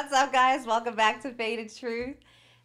[0.00, 0.64] What's up, guys?
[0.64, 2.16] Welcome back to Faded Truth.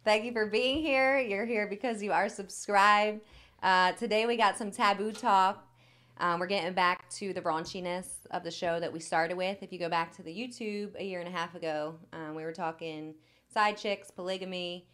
[0.06, 1.18] Thank you for being here.
[1.18, 3.20] You're here because you are subscribed.
[3.62, 5.68] Uh, today we got some taboo talk.
[6.16, 9.62] Um, we're getting back to the raunchiness of the show that we started with.
[9.62, 12.42] If you go back to the YouTube a year and a half ago, um, we
[12.42, 13.14] were talking
[13.52, 14.88] side chicks, polygamy,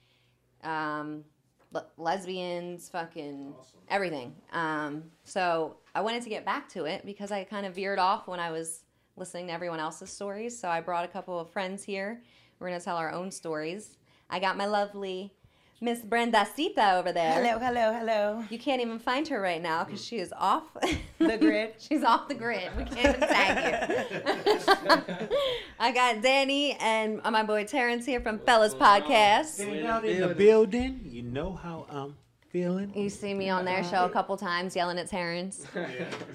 [0.65, 1.23] um,
[1.71, 3.55] le- lesbians, fucking
[3.89, 4.35] everything.
[4.53, 8.27] Um, so I wanted to get back to it because I kind of veered off
[8.27, 8.83] when I was
[9.17, 10.59] listening to everyone else's stories.
[10.59, 12.23] So I brought a couple of friends here.
[12.59, 13.97] We're gonna tell our own stories.
[14.31, 15.33] I got my lovely
[15.83, 17.33] Miss Brenda Sita over there.
[17.33, 18.45] Hello, hello, hello.
[18.51, 20.65] You can't even find her right now because she is off
[21.19, 21.75] The grid.
[21.79, 22.71] She's off the grid.
[22.77, 25.29] We can't even tag you.
[25.81, 29.59] I got Danny and my boy Terrence here from Fellas Podcast.
[29.59, 32.15] Been out in the building, you know how I'm
[32.53, 32.93] feeling.
[32.95, 35.67] You see me on their show a couple times yelling at Terrence.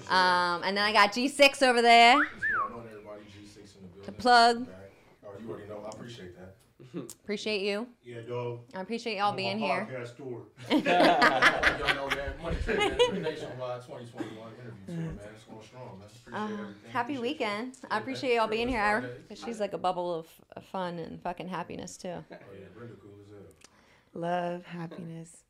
[0.08, 2.16] Um, and then I got G6 over there.
[2.16, 3.20] What's going on, everybody?
[3.24, 4.14] G6 the building.
[4.14, 4.66] Plug.
[4.66, 4.74] Back.
[5.22, 5.82] Oh, you already know.
[5.84, 6.54] I appreciate that.
[7.22, 7.86] Appreciate you.
[8.02, 8.60] Yeah, dog.
[8.74, 9.86] I appreciate y'all being here.
[9.90, 10.44] Podcast tour.
[10.70, 12.78] Y'all know that Money Trade
[13.22, 15.18] Nationwide 2021 interview tour, man.
[15.34, 16.34] It's going strong, man.
[16.34, 17.74] Uh, happy Appreciate weekend.
[17.90, 19.00] I appreciate y'all being here.
[19.00, 19.14] Friday.
[19.28, 22.08] Because she's like a bubble of, of fun and fucking happiness too.
[22.08, 22.36] Oh, yeah.
[22.74, 24.20] Brenda cool as hell.
[24.22, 25.44] Love, happiness.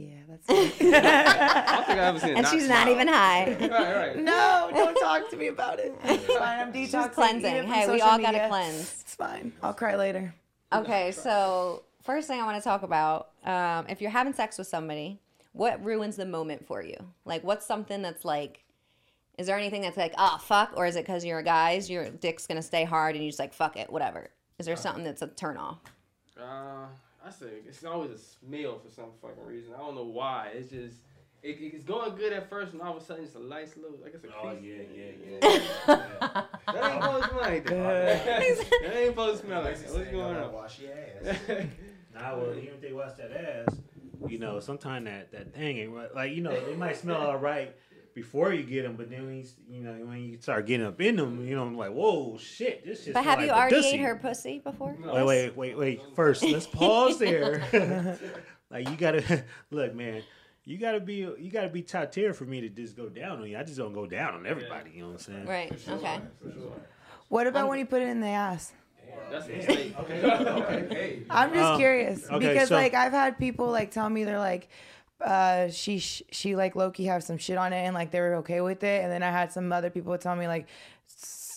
[0.00, 0.94] Yeah, that's it.
[0.94, 2.34] I think I ever seen.
[2.34, 3.54] And she's not even high.
[3.60, 4.16] Right, right.
[4.16, 5.94] no, don't talk to me about it.
[6.04, 6.58] It's fine.
[6.58, 7.54] I'm She's cleansing.
[7.54, 9.02] Even from Hey, we all gotta cleanse.
[9.02, 9.52] It's fine.
[9.62, 10.34] I'll cry later.
[10.72, 14.68] Okay, so first thing I want to talk about, um, if you're having sex with
[14.68, 15.20] somebody,
[15.52, 16.96] what ruins the moment for you?
[17.26, 18.64] Like, what's something that's like,
[19.36, 22.08] is there anything that's like, oh fuck, or is it because you're a guy's, your
[22.08, 24.30] dick's gonna stay hard and you just like fuck it, whatever?
[24.58, 25.78] Is there something that's a turn off?
[26.40, 26.86] Uh,
[27.26, 29.74] I say it's always a smell for some fucking reason.
[29.74, 30.50] I don't know why.
[30.54, 30.96] It's just
[31.42, 33.90] it, it's going good at first, and all of a sudden it's a light slow.
[34.02, 34.62] Like it's a Oh crease.
[34.94, 35.48] yeah, yeah,
[35.86, 36.42] yeah.
[36.72, 38.24] That ain't supposed to smell like that.
[38.26, 39.92] that ain't supposed to smell like that.
[39.92, 40.52] What's going on?
[40.52, 41.38] Wash your ass.
[42.12, 43.76] Nah, well, even if they wash that ass,
[44.26, 46.12] you know, sometimes that that thing ain't right.
[46.14, 47.74] Like you know, they might smell all right
[48.14, 51.00] before you get them, but then when you, you know when you start getting up
[51.00, 53.14] in them, you know, I'm like, whoa, shit, this shit.
[53.14, 53.88] But smell have you already pussy.
[53.90, 54.96] ate her pussy before?
[54.98, 55.14] No.
[55.14, 56.02] Wait, wait, wait, wait.
[56.14, 57.62] First, let's pause there.
[58.70, 60.22] like you gotta look, man.
[60.64, 63.48] You gotta be you gotta be top tier for me to just go down on
[63.48, 63.56] you.
[63.58, 64.90] I just don't go down on everybody.
[64.94, 65.46] You know what I'm saying?
[65.46, 65.72] Right.
[65.88, 66.20] Okay.
[66.42, 66.72] For sure.
[67.28, 68.72] What about when you put it in the ass?
[69.30, 69.94] That's a mistake.
[69.98, 70.22] Okay.
[70.24, 70.86] Okay.
[70.94, 71.22] Hey.
[71.30, 74.38] I'm just Um, curious okay, because so- like I've had people like tell me they're
[74.38, 74.68] like
[75.22, 78.60] uh she she like Loki have some shit on it and like they were okay
[78.60, 80.66] with it and then I had some other people tell me like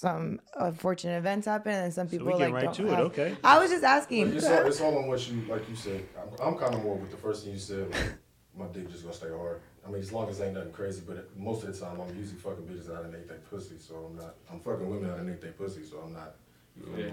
[0.03, 2.99] some unfortunate events happen and some So people we get like right don't to it.
[2.99, 3.37] Okay.
[3.41, 4.35] I was just asking.
[4.35, 6.05] It's all, it's all on what you, like you said.
[6.19, 7.89] I'm, I'm kind of more with the first thing you said.
[7.89, 8.13] Like,
[8.57, 9.61] my dick just gonna stay hard.
[9.87, 12.37] I mean, as long as ain't nothing crazy, but most of the time I'm usually
[12.37, 14.35] fucking bitches that underneath their pussy, so I'm not.
[14.51, 16.35] I'm fucking women underneath their pussy, so I'm not.
[16.75, 17.03] You feel me?
[17.03, 17.11] Yeah.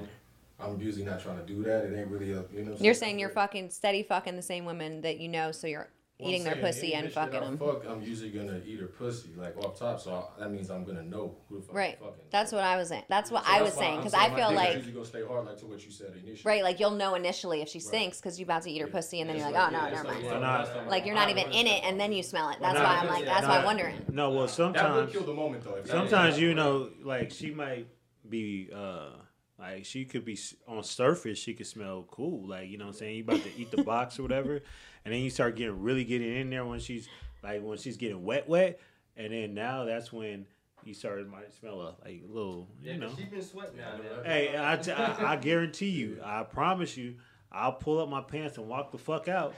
[0.58, 1.84] I'm usually not trying to do that.
[1.84, 2.76] It ain't really a, you know.
[2.78, 5.88] You're saying you're fucking steady fucking the same women that you know, so you're
[6.20, 7.58] Well, I'm eating their pussy any and bitch that fucking I them.
[7.58, 10.84] Fuck, I'm usually gonna eat her pussy like off top, so I, that means I'm
[10.84, 11.98] gonna know who the fuck Right.
[12.00, 12.24] I'm fucking.
[12.30, 13.04] That's what I was saying.
[13.08, 15.04] That's what So I was that's why saying because I feel dick like usually gonna
[15.06, 16.40] stay hard like to what you said initially.
[16.44, 17.86] right, like you'll know initially if she Right.
[17.86, 18.92] stinks because you about to eat her Yeah.
[18.92, 20.18] pussy and then It's you're like, oh yeah, no, never like- mind.
[20.24, 20.60] it's like not?
[20.60, 22.56] last time Like you're not even in it and then you smell it.
[22.60, 23.96] That's why I'm like, that's why I'm wondering.
[24.12, 25.82] No, well, That would sometimes kill the moment though.
[25.84, 27.86] sometimes you know, like she might
[28.28, 29.10] be uh
[29.58, 32.98] like she could be on surface, she could smell cool, like you know what I'm
[32.98, 33.16] saying.
[33.16, 34.62] You about to eat the box or whatever,
[35.04, 37.08] and then you start getting really getting in there when she's
[37.42, 38.78] like when she's getting wet, wet,
[39.16, 40.46] and then now that's when
[40.84, 43.08] you start might smell a like a little, Yeah, you know.
[43.08, 44.00] 'cause she been sweating now.
[44.24, 44.30] Yeah.
[44.32, 47.16] Hey, I, t- I, I guarantee you, I promise you,
[47.52, 49.54] I'll pull up my pants and walk the fuck out.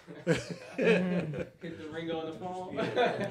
[0.77, 2.77] Hit the ring on the phone.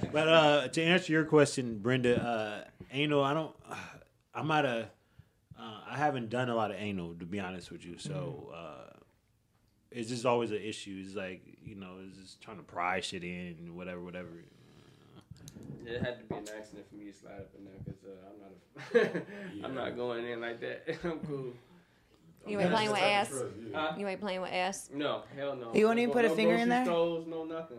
[0.11, 3.55] But uh, to answer your question, Brenda, uh, anal, I don't,
[4.35, 4.89] I'm not a,
[5.59, 7.97] uh, I haven't done a lot of anal to be honest with you.
[7.97, 8.90] So uh,
[9.91, 11.01] it's just always an issue.
[11.05, 14.29] It's like you know, it's just trying to pry shit in and whatever, whatever.
[15.85, 18.29] It had to be an accident for me to slide up in there because uh,
[18.29, 19.15] I'm not.
[19.15, 20.87] A I'm not going in like that.
[21.03, 21.53] I'm cool.
[22.47, 23.29] You ain't playing with ass.
[23.29, 23.79] the trust, yeah.
[23.79, 23.93] Huh?
[23.97, 24.89] You ain't playing with ass.
[24.93, 25.71] No, hell no.
[25.73, 26.85] You won't even go- put a no finger in grocery there?
[26.85, 27.77] Stores, no nothing.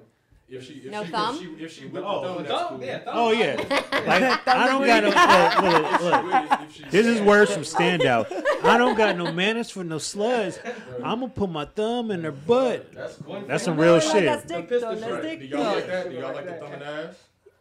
[0.54, 1.34] If she, if No she, thumb?
[1.36, 2.84] If she, if she whipped Oh, the thumb, Thumb, that's cool.
[2.84, 3.14] yeah, thumb.
[3.16, 3.54] Oh yeah,
[4.06, 5.70] like I don't got no.
[5.70, 6.60] Look, look, look.
[6.60, 8.26] If she- This is words from standout.
[8.62, 10.58] I don't got no manners for no sluts.
[11.02, 12.92] I'm gonna put my thumb in her butt.
[12.92, 13.40] That's cool.
[13.46, 14.24] That's some real No, shit.
[14.26, 15.22] That's dick, though, that's shrimp.
[15.22, 16.10] dick, Do y'all like that?
[16.10, 17.14] Do y'all like the thumb in the ass?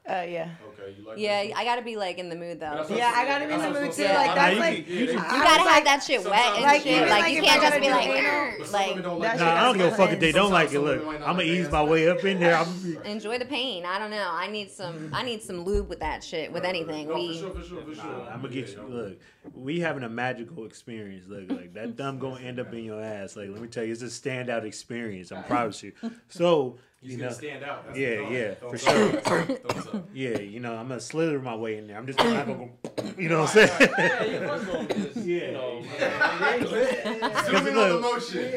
[0.10, 0.50] Uh, yeah.
[0.74, 1.58] Okay, you like Yeah, that?
[1.58, 2.74] I gotta be like in the mood though.
[2.74, 4.02] That's Yeah, I gotta be in the mood too.
[4.02, 4.16] saying.
[4.16, 6.64] Like that's like you can- yeah, You you I gotta have that shit wet and
[6.64, 7.02] Like, shit.
[7.08, 9.28] Like, like you can't just be like, anal, "Grr," But some like women don't that
[9.28, 10.80] like shit Nah, I don't give a fuck if they don't like it.
[10.80, 12.66] Look, some women might not I'm gonna ease my way up in there.
[13.06, 13.86] Enjoy the pain.
[13.86, 14.28] I don't know.
[14.32, 15.12] I need some.
[15.14, 16.52] I need some lube with that shit.
[16.52, 17.34] With anything, we.
[17.38, 18.28] for sure, for sure, for sure.
[18.32, 18.82] I'm gonna get you.
[18.90, 19.20] Look,
[19.54, 21.26] we having a magical experience.
[21.28, 23.36] Look, like that thumb gonna end up in your ass.
[23.36, 25.32] Like, let me tell you, it's a standout experience.
[25.32, 25.92] I promise you.
[26.30, 27.88] So, He's you gonna know, stand out.
[27.88, 29.24] That's Yeah, yeah, Thumbs for up.
[29.24, 30.10] Thumbs up.
[30.14, 31.98] yeah, you know, I'm gonna slither my way in there.
[31.98, 32.70] I'm just gonna go.
[33.18, 33.92] You know what I'm saying?
[33.98, 35.46] Yeah, you first gonna just, Yeah.
[35.48, 35.82] you know.
[37.46, 38.52] Zoom in on the motion.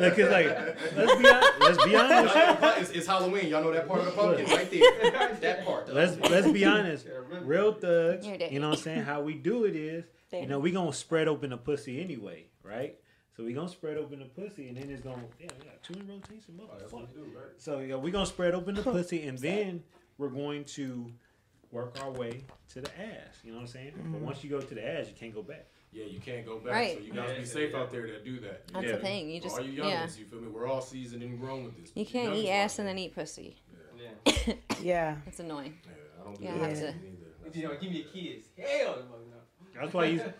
[0.00, 1.60] Like, cause like, let's be honest.
[1.60, 2.36] Let's be honest.
[2.80, 3.48] It's, it's Halloween.
[3.48, 5.36] Y'all know that part of the pumpkin right there.
[5.40, 5.92] That part.
[5.92, 7.06] Let's let's be honest.
[7.42, 8.52] Real thugs, You're dead.
[8.52, 9.02] you know what I'm saying?
[9.02, 12.96] How we do it is, you know, we gonna spread open the pussy anyway, right?
[13.36, 15.92] So we gonna spread open the pussy, and then it's gonna yeah, we got two
[15.94, 17.14] in rotation, Oh, that's motherfucker.
[17.14, 17.46] we do, right?
[17.58, 19.82] So yeah, we gonna spread open the pussy, and then
[20.16, 21.12] we're going to
[21.70, 23.40] work our way to the ass.
[23.44, 23.92] You know what I'm saying?
[23.94, 24.24] But mm-hmm.
[24.24, 25.66] once you go to the ass, you can't go back.
[25.92, 26.72] Yeah, you can't go back.
[26.72, 26.96] Right.
[26.96, 27.78] So you gotta Yeah, be safe yeah.
[27.78, 28.64] out there that do that.
[28.68, 28.92] You That's Yeah.
[28.92, 29.30] the thing.
[29.30, 30.04] You just all you yeah.
[30.16, 30.48] you feel me?
[30.48, 31.92] We're all seasoned and grown with this.
[31.94, 32.86] You can't eat ass there.
[32.86, 33.56] and then eat pussy.
[33.98, 34.54] Yeah.
[34.82, 35.16] yeah.
[35.26, 35.74] It's annoying.
[35.84, 36.94] Yeah, I don't do Yeah, that have to- either.
[37.52, 38.48] You know, give me your kids.
[38.58, 39.80] Hell no.
[39.80, 40.20] That's why you.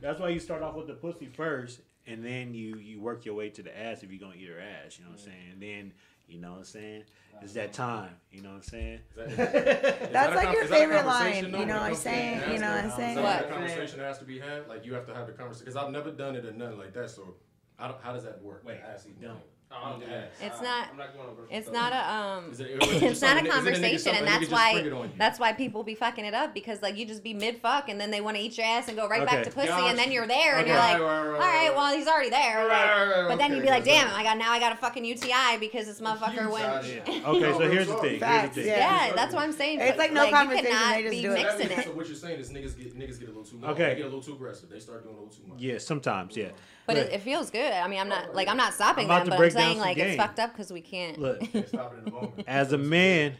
[0.00, 3.34] That's why you start off with the pussy first, and then you you work your
[3.34, 4.98] way to the ass if you're gonna eat her ass.
[4.98, 5.36] You know what I'm saying?
[5.52, 5.92] And then
[6.26, 7.04] you know what I'm saying?
[7.40, 8.10] It's that time.
[8.32, 8.98] You know what I'm saying?
[9.16, 9.54] Is that-
[10.02, 12.52] is like con- your is that a favorite line, though, you know what I'm saying?
[12.52, 13.10] You know what I'm saying?
[13.10, 13.52] Is that like a What?
[13.52, 14.68] conversation has to be had?
[14.68, 16.92] Like you have to have the conversation because I've never done it or nothing like
[16.94, 17.10] that.
[17.10, 17.36] So
[17.78, 18.62] I don't, how does that work?
[18.66, 19.34] Wait, I ass eating don't.
[19.34, 19.42] thing?
[19.70, 20.32] Oh, I don't do that.
[20.40, 21.08] It's not- not.
[21.50, 22.52] It's not a um.
[22.52, 25.14] It- it It's not a it conversation, and that's why spring it on you?
[25.16, 27.98] that's why people be fucking it up because like you just be mid fuck and
[28.00, 29.86] then they want to eat your ass and go right back to pussy Gotcha.
[29.88, 31.74] and then you're there and you're like, right, right, right, all right, right.
[31.76, 32.66] well he's already there.
[32.66, 34.08] Right, like, right, right, but then okay, you'd be like, damn.
[34.14, 36.66] I got now I got a fucking UTI because this motherfucker went.
[36.66, 37.02] Gotcha.
[37.28, 38.20] Okay, so here's the thing.
[38.20, 38.66] Here's the thing.
[38.66, 39.06] yeah.
[39.08, 39.80] Yeah, that's what I'm saying.
[39.80, 41.84] It's like no you conversation, cannot they just be do it.
[41.84, 43.70] So what you're saying is niggas get niggas get a little too much.
[43.70, 43.94] Okay.
[43.96, 44.68] Get a little too aggressive.
[44.70, 45.58] They start doing a little too much.
[45.60, 46.36] Yeah, sometimes.
[46.36, 46.50] Yeah.
[46.88, 47.70] But Look, it, it feels good.
[47.70, 49.52] I mean, I'm not oh, like I'm not stopping I'm about them, to but I'm
[49.52, 50.06] down saying like game.
[50.06, 51.18] it's fucked up because we can't.
[51.18, 51.44] look.
[51.44, 52.44] Stop it in the moment.
[52.46, 53.34] as a man,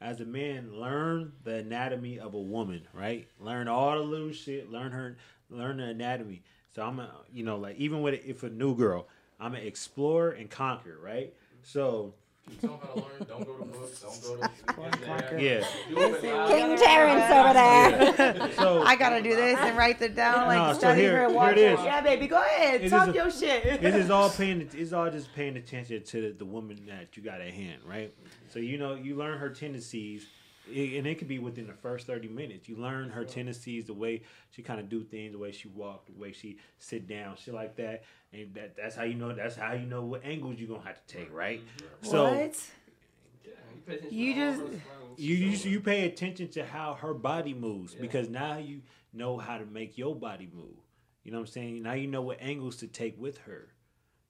[0.00, 3.28] as a man, learn the anatomy of a woman, right?
[3.38, 4.72] Learn all the little shit.
[4.72, 5.18] Learn her,
[5.50, 6.44] learn the anatomy.
[6.74, 9.06] So I'm, a, you know, like even with if a new girl,
[9.38, 11.34] I'm gonna explore and conquer, right?
[11.62, 12.14] So
[12.50, 13.26] You tell them how to learn.
[13.28, 14.00] Don't go to books.
[14.00, 14.50] Don't go to.
[15.42, 16.20] yeah, Do it.
[16.20, 18.52] King Terrence over there.
[18.56, 21.26] so I gotta do this and write it down, like No, so study here- her,
[21.28, 21.80] here watch it her.
[21.80, 21.84] is.
[21.84, 23.64] Yeah, baby, go ahead, It is talk a- your shit.
[23.64, 24.68] it is all paying.
[24.74, 28.12] It's all just paying attention to the woman that you got at hand, right?
[28.50, 30.26] So you know you learn her tendencies,
[30.68, 32.68] i- and it could be within the first thirty minutes.
[32.68, 36.06] You learn her tendencies, the way she kind of do things, the way she walk,
[36.06, 39.34] the way she sit down, shit like that, and that that's how you know.
[39.34, 41.60] That's how you know what angles you're gonna have to take, right?
[41.60, 42.06] Mm-hmm.
[42.06, 42.56] So what?
[43.44, 44.82] You pay attention You to all just-
[45.18, 48.82] you you you pay attention to how her body moves because now you
[49.12, 50.76] know how to make your body move.
[51.22, 51.82] You know what I'm saying?
[51.82, 53.68] Now you know what angles to take with her.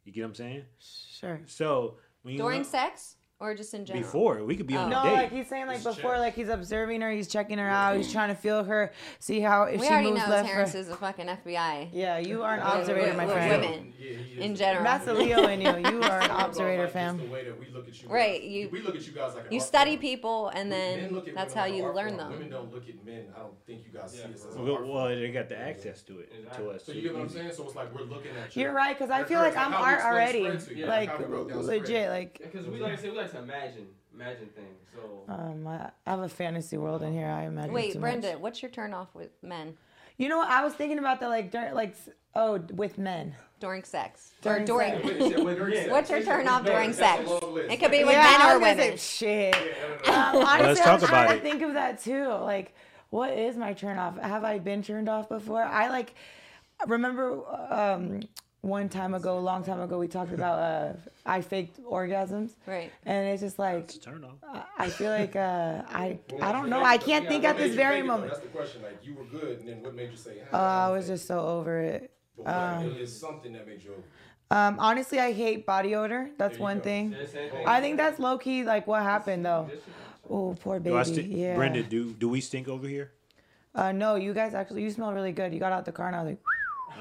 [0.04, 0.64] You get what I'm saying?
[0.78, 1.40] Sure.
[1.46, 4.04] So when you During learn- sex or just in general?
[4.04, 5.00] before we could be on Oh.
[5.00, 5.12] a No, date.
[5.22, 6.20] like he's saying, like It's before, check.
[6.20, 8.12] like he's observing her, he's checking her out, he's mm-hmm.
[8.14, 10.48] trying to feel her, see how if we she already moves know left.
[10.48, 11.88] Terrence or- is a fucking FBI.
[11.92, 13.62] yeah, you are an Yeah, observator, with- my with friend.
[13.62, 13.92] women.
[13.98, 14.44] Yeah, he is.
[14.44, 14.84] In general.
[14.84, 15.68] That's a Leo in you.
[15.68, 17.16] You are an It's observator, fam.
[17.18, 18.08] Just the way that we look at you.
[18.08, 20.00] Right, you- we look at you guys like an You art study form.
[20.00, 22.30] people and Men then look at that's women how like an you art learn form.
[22.30, 22.50] Women them.
[22.50, 23.24] don't look at men.
[23.36, 24.34] I don't think you guys see Yeah.
[24.34, 25.20] us as an well, art well, form.
[25.20, 26.84] they got the access to it to us.
[26.84, 27.52] So too you get what I'm saying?
[27.52, 28.62] So it's like we're looking at you.
[28.62, 30.44] You're right, because I feel like like I'm art already.
[30.44, 33.10] spread to you, Like how we broke down legit, like Because we like I said,
[33.12, 34.78] we like to imagine, imagine things.
[34.94, 37.28] So um, I I have a fantasy world in here.
[37.28, 37.72] I imagine.
[37.72, 38.38] Wait, too Brenda, much.
[38.40, 39.76] what's your turn off with men
[40.16, 40.48] You know what?
[40.48, 41.94] I was thinking about that, like during, like
[42.34, 43.34] oh, with men.
[43.60, 44.92] during sex During or during?
[44.94, 45.04] sex.
[45.04, 45.90] Wait, he said, wait, during sex.
[45.90, 47.28] What's your turn off during sex?
[47.28, 47.72] a long list.
[47.72, 48.98] It could be with yeah, men or was gonna women.
[48.98, 49.56] say, shit.
[50.06, 52.26] Yeah, Um, honestly, Let's I talk was trying about to think of that too.
[52.28, 52.74] Like,
[53.10, 54.18] what is my turn off?
[54.18, 55.62] Have I been turned off before?
[55.62, 56.14] I like
[56.86, 57.40] remember
[57.72, 58.20] um,
[58.64, 60.92] one time ago, a long time ago, we talked about uh,
[61.26, 62.90] I faked orgasms, Right.
[63.04, 64.38] and it's just like It's a turn off.
[64.48, 66.82] I- I feel like uh, I Well, I don't know.
[66.82, 68.32] I can't Yeah, think at this very fake it, moment.
[68.32, 68.82] That's the question.
[68.82, 70.32] Like you were good, and then what made you say?
[70.52, 72.10] Oh, I was just so over it.
[72.44, 74.02] But what um, is something that made you over?
[74.50, 76.30] Um, honestly, I hate body odor.
[76.38, 76.84] That's one go.
[76.84, 77.16] thing.
[77.18, 77.62] yeah, same thing.
[77.64, 79.70] I think that's low key like what happened though.
[80.30, 81.12] Oh, poor Do I baby.
[81.12, 81.56] sti- yeah.
[81.56, 83.10] Brenda, do do we stink over here?
[83.74, 85.52] Uh, no, you guys actually you smell really good.
[85.52, 86.42] You got out the car and I was like,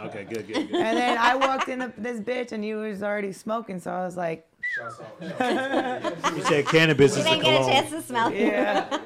[0.05, 0.75] Okay, good, good, good.
[0.81, 4.03] and then I walked in the, this bitch and you was already smoking, so I
[4.05, 5.39] was like, Shouts out.
[5.39, 6.35] Shouts out.
[6.37, 7.71] You said cannabis is a didn't get a cologne.
[7.73, 8.31] chance to smell.
[8.33, 8.39] it.
[8.39, 8.99] yeah.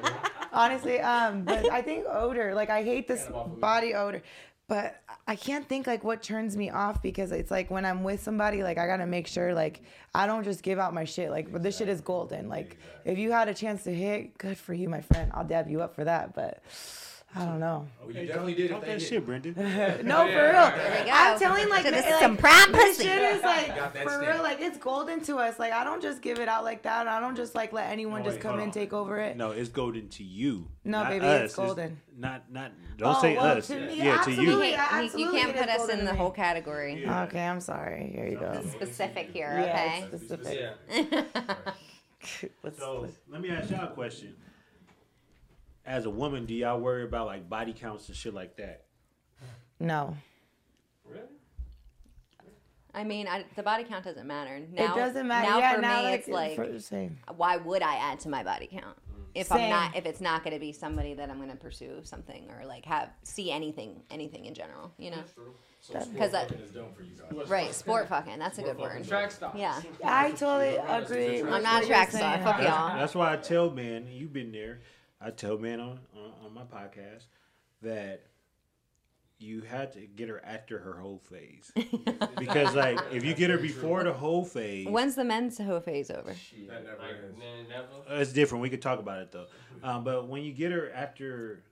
[0.52, 2.54] Honestly, um, but I think odor.
[2.54, 3.60] Like I hate this Kind of off of it.
[3.60, 4.22] body odor.
[4.66, 8.22] but I can't think like what turns me off because it's like when I'm with
[8.22, 9.82] somebody, like I gotta make sure like
[10.14, 11.30] I don't just give out my shit.
[11.30, 12.48] Like, but this shit is golden.
[12.48, 15.30] Like, if you had a chance to hit, good for you, my friend.
[15.34, 16.34] I'll dab you up for that.
[16.34, 16.62] But
[17.36, 17.86] I don't know.
[18.00, 18.86] Well, you definitely did Talk it.
[18.86, 19.54] that shit, Brendan.
[20.06, 20.72] no, yeah.
[20.72, 20.82] for real.
[20.90, 21.12] There you.
[21.12, 23.08] I'm telling like, So this like, is some prime this pussy.
[23.08, 23.66] shit is like
[24.02, 24.26] for stamp.
[24.26, 24.42] real.
[24.42, 25.58] Like it's golden to us.
[25.58, 27.06] Like I don't just give it out like that.
[27.06, 28.70] I don't just like let anyone No, just wait, come and on.
[28.70, 29.36] take over it.
[29.36, 30.68] No, it's golden to you.
[30.84, 31.42] No, not baby, us.
[31.42, 32.00] it's golden.
[32.16, 32.72] not not.
[32.96, 33.66] Don't Oh, say well, us.
[33.68, 34.60] to me, yeah, to You you.
[34.74, 37.02] can't, you- you can't put us in the whole category.
[37.02, 37.24] Yeah.
[37.24, 38.10] Okay, I'm sorry.
[38.12, 38.62] Here you go.
[38.72, 40.04] Specific here, okay?
[40.08, 40.70] specific.
[42.64, 44.34] Let's- So let's- let me ask y'all a question.
[45.88, 48.84] As a woman, do y'all worry about like body counts and shit like that?
[49.80, 50.14] no,
[51.08, 51.22] Really?
[52.94, 54.60] I mean, I, the body count doesn't matter.
[54.72, 55.48] Now, it doesn't matter.
[55.48, 57.18] Now yeah, for now me, like, it's like, for the same.
[57.36, 58.96] why would I add to my body count
[59.34, 59.60] if Same.
[59.64, 62.48] I'm not if it's not going to be somebody that I'm going to pursue something
[62.50, 65.18] or like have see anything anything in general, you know?
[65.18, 65.54] That's true.
[65.80, 67.48] So That- sport 'Cause I- fucking is done for you guys.
[67.48, 68.38] Right, sport fucking.
[68.38, 68.92] That's a good Sport word.
[68.96, 69.08] fucking.
[69.08, 69.56] Track stop.
[69.56, 69.80] Yeah.
[70.04, 71.42] I totally agree.
[71.50, 72.38] I'm not a track star.
[72.42, 72.98] Fuck y'all.
[72.98, 74.80] that's why I tell men, you've been there.
[75.20, 77.24] I tell men on, on on my podcast
[77.82, 78.22] that
[79.40, 81.70] you had to get her after her whole phase
[82.38, 86.10] because like if you get her before the whole phase, When's the men's whole phase
[86.10, 86.34] over?
[86.34, 86.68] Shit.
[86.68, 87.16] That never like,
[87.56, 87.68] ends.
[87.68, 87.86] never.
[88.10, 88.62] Uh, it's different.
[88.62, 89.46] We could talk about it though.
[89.82, 91.62] Um, but when you get her after,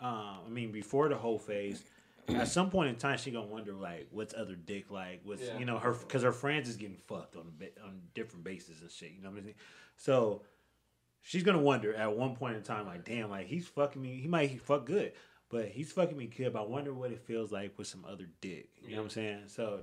[0.00, 1.84] um, I mean, before the whole phase,
[2.28, 5.20] at some point in time, she gonna wonder like, what's other dick like?
[5.24, 5.58] What's Yeah.
[5.58, 8.90] you know her because her friends is getting fucked on a on different bases and
[8.90, 9.12] shit.
[9.12, 9.54] You know what I'm saying?
[9.96, 10.42] So
[11.22, 14.20] she's gonna wonder at one point in time, like, damn, like he's fucking me.
[14.20, 15.12] He might fuck good,
[15.48, 16.52] but he's fucking me good.
[16.52, 18.68] But I wonder what it feels like with some other dick.
[18.82, 19.42] You know what I'm saying?
[19.46, 19.80] So.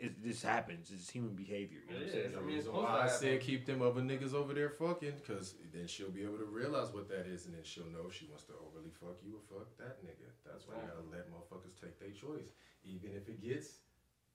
[0.00, 0.92] It, this happens.
[0.94, 1.80] It's human behavior.
[1.88, 2.34] You know what I'm saying?
[2.38, 3.18] I mean, it's reason why I happen.
[3.18, 6.94] said keep them other niggas over there fucking, cause then she'll be able to realize
[6.94, 9.58] what that is, and then she'll know if she wants to overly fuck you or
[9.58, 10.30] fuck that nigga.
[10.46, 12.46] That's why you gotta let motherfuckers take their choice,
[12.84, 13.70] even if it gets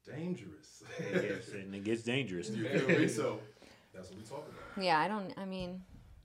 [0.06, 0.84] dangerous.
[1.00, 2.50] It gets, and it gets dangerous.
[2.50, 3.08] you feel me?
[3.08, 3.40] So
[3.96, 4.84] that's what we talking about.
[4.84, 5.32] Yeah, I don't.
[5.38, 5.82] I mean,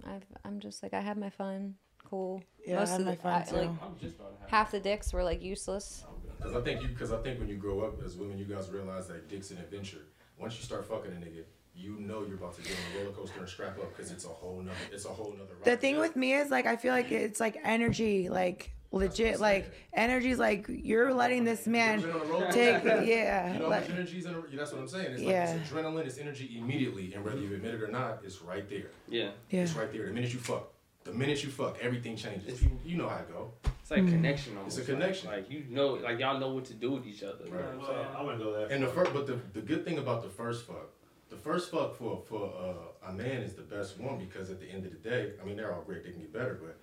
[0.07, 1.75] I've, I'm just like I have my fun,
[2.05, 2.43] cool.
[2.67, 3.57] Yeah, I have of my the, fun, I- too.
[3.57, 4.51] like I'm just about to have.
[4.51, 6.05] half the dicks were like useless.
[6.41, 8.71] Cause I think you, cause I think when you grow up as women, you guys
[8.71, 10.05] realize that dick's an adventure.
[10.39, 11.43] Once you start fucking a nigga,
[11.75, 14.25] you know you're about to get on a roller coaster and strap up, cause it's
[14.25, 15.51] a whole nother, it's a whole nother.
[15.65, 15.81] The ride.
[15.81, 20.39] thing with me is like I feel like it's like energy, like legit, like energy's
[20.39, 23.05] like you're letting this man Been on a roller take, coaster?
[23.05, 25.13] yeah, You know, like, energy's in that's what I'm saying.
[25.13, 25.51] It's Yeah.
[25.51, 28.69] like it's adrenaline, it's energy immediately, and whether you admit it or not, it's right
[28.69, 28.91] there.
[29.09, 29.31] Yeah.
[29.51, 29.63] yeah.
[29.63, 30.07] It's right there.
[30.07, 30.73] The minute you fuck,
[31.05, 32.63] the minute you fuck, everything changes.
[32.63, 33.53] You, you know how it go.
[33.81, 34.57] It's like connection.
[34.67, 35.29] It's a connection.
[35.31, 37.45] Like, like you know, like y'all know what to do with each other.
[37.47, 37.77] You know Right.
[37.79, 38.17] what I'm saying?
[38.17, 40.29] I want to go that And the first, but the, the good thing about the
[40.29, 40.91] first fuck,
[41.31, 44.67] the first fuck for for uh, a man is the best one because at the
[44.71, 46.79] end of the day, I mean they're all great, they can get better, but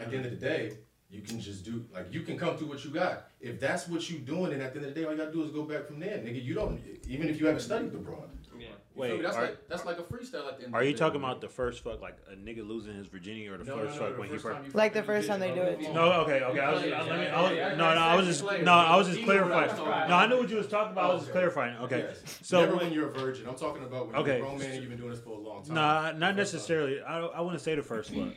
[0.00, 0.78] at the end of the day,
[1.10, 3.24] you can just do like you can come through what you got.
[3.40, 5.32] If that's what you doing, and at the end of the day, all you gotta
[5.32, 6.42] do is go back from there, nigga.
[6.42, 8.28] You don't even if you haven't studied the broad.
[8.58, 8.66] Yeah.
[8.66, 8.74] You
[9.14, 10.74] Wait, that's are- like that's like a freestyle at the end.
[10.74, 13.56] Are of you talking about the first fuck, like a nigga losing his virginity, or
[13.56, 14.56] the No, no, first no, fuck the when he first first?
[14.56, 15.80] time you Like the first time they do it.
[15.94, 16.60] No, okay, okay.
[16.60, 19.08] I was, I, let me, I was, no, no, I was just, no, I was
[19.08, 19.76] just clarifying.
[20.08, 21.10] No, I knew what you was talking about.
[21.10, 21.76] I was just clarifying.
[21.78, 22.12] Okay,
[22.42, 23.48] so never when you're a virgin.
[23.48, 24.36] I'm talking about when Okay.
[24.36, 25.74] you're a grown man and you've been doing this for a long time.
[25.74, 26.36] Nah, not first time.
[26.36, 27.00] necessarily.
[27.00, 28.34] I I wouldn't say the first fuck.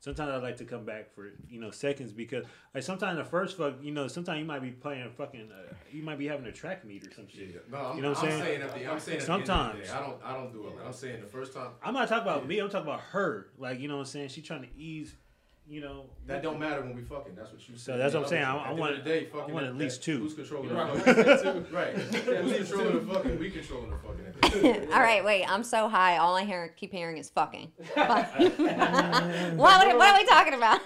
[0.00, 3.56] Sometimes I like to come back for you know seconds because like sometimes the first
[3.56, 6.46] fuck you know sometimes you might be playing a fucking uh, you might be having
[6.46, 7.48] a track meet or some shit.
[7.54, 7.60] Yeah.
[7.70, 8.60] No, I'm, You know what I'm I'm saying?
[8.60, 9.90] the, I'm saying at the the Sometimes.
[9.90, 10.74] I don't I don't do it.
[10.84, 12.58] I'm saying the first time I'm not talking about me.
[12.58, 13.48] I'm talking about her.
[13.58, 14.28] Like you know what I'm saying.
[14.28, 15.14] She trying to ease,
[15.68, 16.04] you know.
[16.26, 17.34] that don't matter when we fucking.
[17.34, 17.80] That's what you said.
[17.80, 18.00] So said.
[18.00, 18.44] that's what I'm saying.
[18.44, 20.18] I- I want- the day, I fucking want that- at least two.
[20.20, 20.94] Who's controlling Right.
[20.94, 21.00] the
[21.44, 21.66] fucking?
[21.72, 21.94] right.
[21.94, 23.38] Who's controlling the fucking?
[23.38, 24.26] We controlling the fucking.
[24.26, 24.92] At the end.
[24.92, 25.44] All right, wait.
[25.44, 26.18] I'm so high.
[26.18, 27.72] All I hear, keep hearing is fucking.
[27.94, 28.28] what,
[29.56, 30.80] what are we talking about?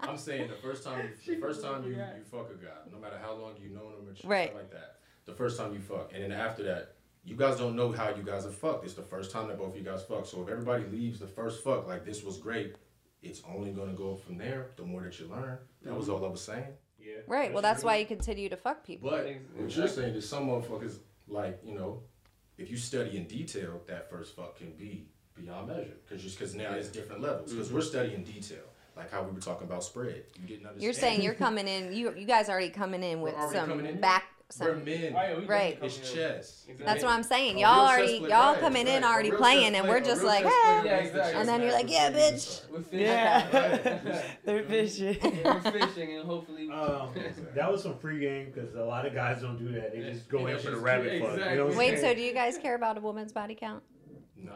[0.00, 3.18] I'm saying the first time, the first time you, you fuck a guy, no matter
[3.22, 4.54] how long you've known him and shit Right.
[4.54, 4.96] like that.
[5.24, 8.22] The first time you fuck, and then after that, you guys don't know how you
[8.24, 8.84] guys have fucked.
[8.84, 10.26] It's the first time that both of you guys fuck.
[10.26, 12.74] So if everybody leaves the first fuck like this was great,
[13.22, 14.70] it's only gonna go from there.
[14.76, 16.14] The more that you learn, that was mm-hmm.
[16.14, 16.66] all I was saying.
[16.98, 17.14] Yeah.
[17.26, 17.52] right.
[17.52, 19.10] Well, that's why you continue to fuck people.
[19.10, 19.26] But
[19.56, 20.98] what you're saying is some motherfuckers
[21.28, 22.02] like you know,
[22.58, 26.54] if you study in detail, that first fuck can be beyond measure because just because
[26.54, 27.76] now it's different levels because mm-hmm.
[27.76, 28.64] we're studying detail.
[28.94, 30.82] Like how we were talking about spread, you didn't understand.
[30.82, 31.94] You're saying you're coming in.
[31.94, 34.00] You you guys already coming in with already some in?
[34.00, 34.24] back.
[34.60, 35.12] We're men.
[35.12, 35.78] Yeah, we Right.
[35.82, 36.64] It's chess.
[36.68, 36.84] Exactly.
[36.86, 37.58] That's what I'm saying.
[37.58, 40.22] Y'all real already chess player- y'all right, coming in already A playing, and we're just
[40.22, 41.34] like, chess "Ah." Yeah, exactly.
[41.40, 43.00] And then you're like, "Yeah, bitch." We're fishing.
[43.06, 44.22] Yeah.
[44.44, 45.18] They're fishing.
[45.44, 46.70] We're fishing, and hopefully.
[46.70, 47.10] Um,
[47.54, 49.92] that was some free game because a lot of guys don't do that.
[49.94, 51.38] They just go in for the just- rabbit fuck.
[51.38, 52.00] You know what I'm Wait, saying?
[52.00, 53.82] so do you guys care about a woman's body count?
[54.36, 54.52] No.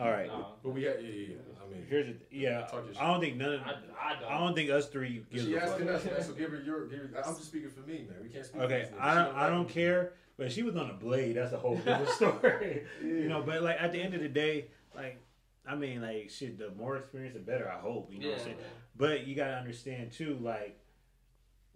[0.00, 0.28] All right.
[0.28, 0.44] Nah.
[0.62, 1.34] But we had, yeah, yeah, yeah.
[1.68, 2.62] I mean, Here's the, yeah.
[2.62, 3.02] Talk your.
[3.02, 3.60] I don't think none of.
[3.62, 4.30] I, I don't.
[4.32, 6.22] I don't think us three gives she a asking us, man.
[6.22, 6.86] So give her your.
[6.86, 8.16] Give her, I'm just speaking for me, man.
[8.22, 8.62] We can't speak.
[8.62, 8.88] Okay.
[8.98, 9.34] I don't.
[9.36, 10.12] I don't care.
[10.36, 11.36] But she was on a blade.
[11.36, 12.84] That's a whole different story.
[13.02, 13.42] You know.
[13.42, 15.20] But like at the end of the day, like
[15.66, 16.58] I mean, like shit.
[16.58, 17.70] The more experience, the better.
[17.70, 18.10] I hope.
[18.12, 18.32] You know Yeah.
[18.32, 18.56] what I'm saying?
[18.96, 20.78] But you gotta understand too, like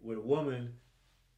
[0.03, 0.75] with a woman,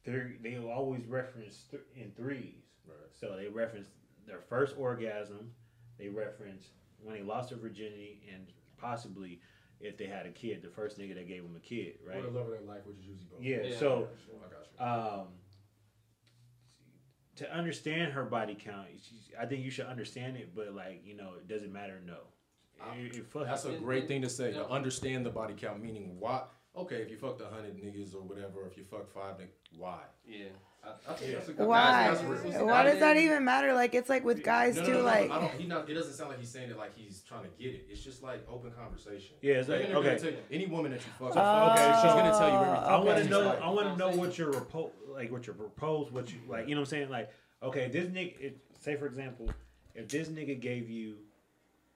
[0.05, 2.63] they they always reference th- in threes.
[2.87, 2.95] Right.
[3.19, 3.87] So they reference
[4.27, 5.51] their first orgasm.
[5.97, 6.65] They reference
[7.05, 8.47] when they lost their virginity, and
[8.77, 9.39] possibly
[9.79, 12.17] if they had a kid, the first nigga that gave them a kid, right?
[12.17, 13.41] Or the love of their life, which is usually both.
[13.41, 13.57] Yeah.
[13.63, 13.77] Yeah.
[13.79, 14.07] So
[14.43, 15.21] I got you.
[15.21, 15.27] um,
[17.37, 21.15] to understand her body count, she's, I think you should understand it, but like you
[21.15, 22.01] know, it doesn't matter.
[22.05, 22.17] No,
[22.97, 24.51] It- it That's a great thing to say.
[24.51, 24.59] yeah.
[24.59, 26.43] To understand the body count, meaning why.
[26.77, 29.79] Okay, if you fucked a hundred niggas or whatever, or if you fucked five, niggas,
[29.79, 29.99] why?
[30.27, 30.45] Yeah.
[30.83, 31.65] I, I think that's a good.
[31.67, 32.09] Why?
[32.09, 32.65] That's, that's real.
[32.67, 33.73] Why does that even matter?
[33.73, 34.91] Like it's like with guys No, no, too.
[34.93, 35.51] no, no, like I don't.
[35.53, 35.89] He not.
[35.89, 37.87] It doesn't sound like he's saying it like he's trying to get it.
[37.89, 39.35] It's just like open conversation.
[39.41, 40.21] Yeah, it's like Women are gonna okay.
[40.21, 42.83] tell you- any woman that you fuck, Oh, okay, she's gonna tell you everything.
[42.83, 43.39] I want to know.
[43.41, 46.67] like- I want to know what your repo- like what your proposed, what you like.
[46.67, 47.09] You know what I'm saying?
[47.09, 47.31] Like,
[47.63, 48.39] okay, this nigga.
[48.39, 49.49] It, say for example,
[49.95, 51.15] if this nigga gave you,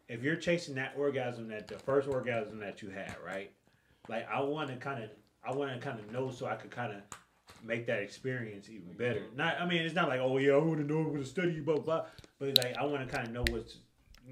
[0.08, 3.52] if you're chasing that orgasm, that the first orgasm that you had, right?
[4.10, 5.12] Like, I want to kind of,
[5.44, 7.02] I want to kind of know so I could kind of
[7.64, 9.22] make that experience even better.
[9.22, 9.38] Mm-hmm.
[9.38, 11.60] Not, I mean, it's not like, oh yeah, I want to know what to study,
[11.60, 12.06] blah blah.
[12.40, 13.78] But like, I want to kind of know what's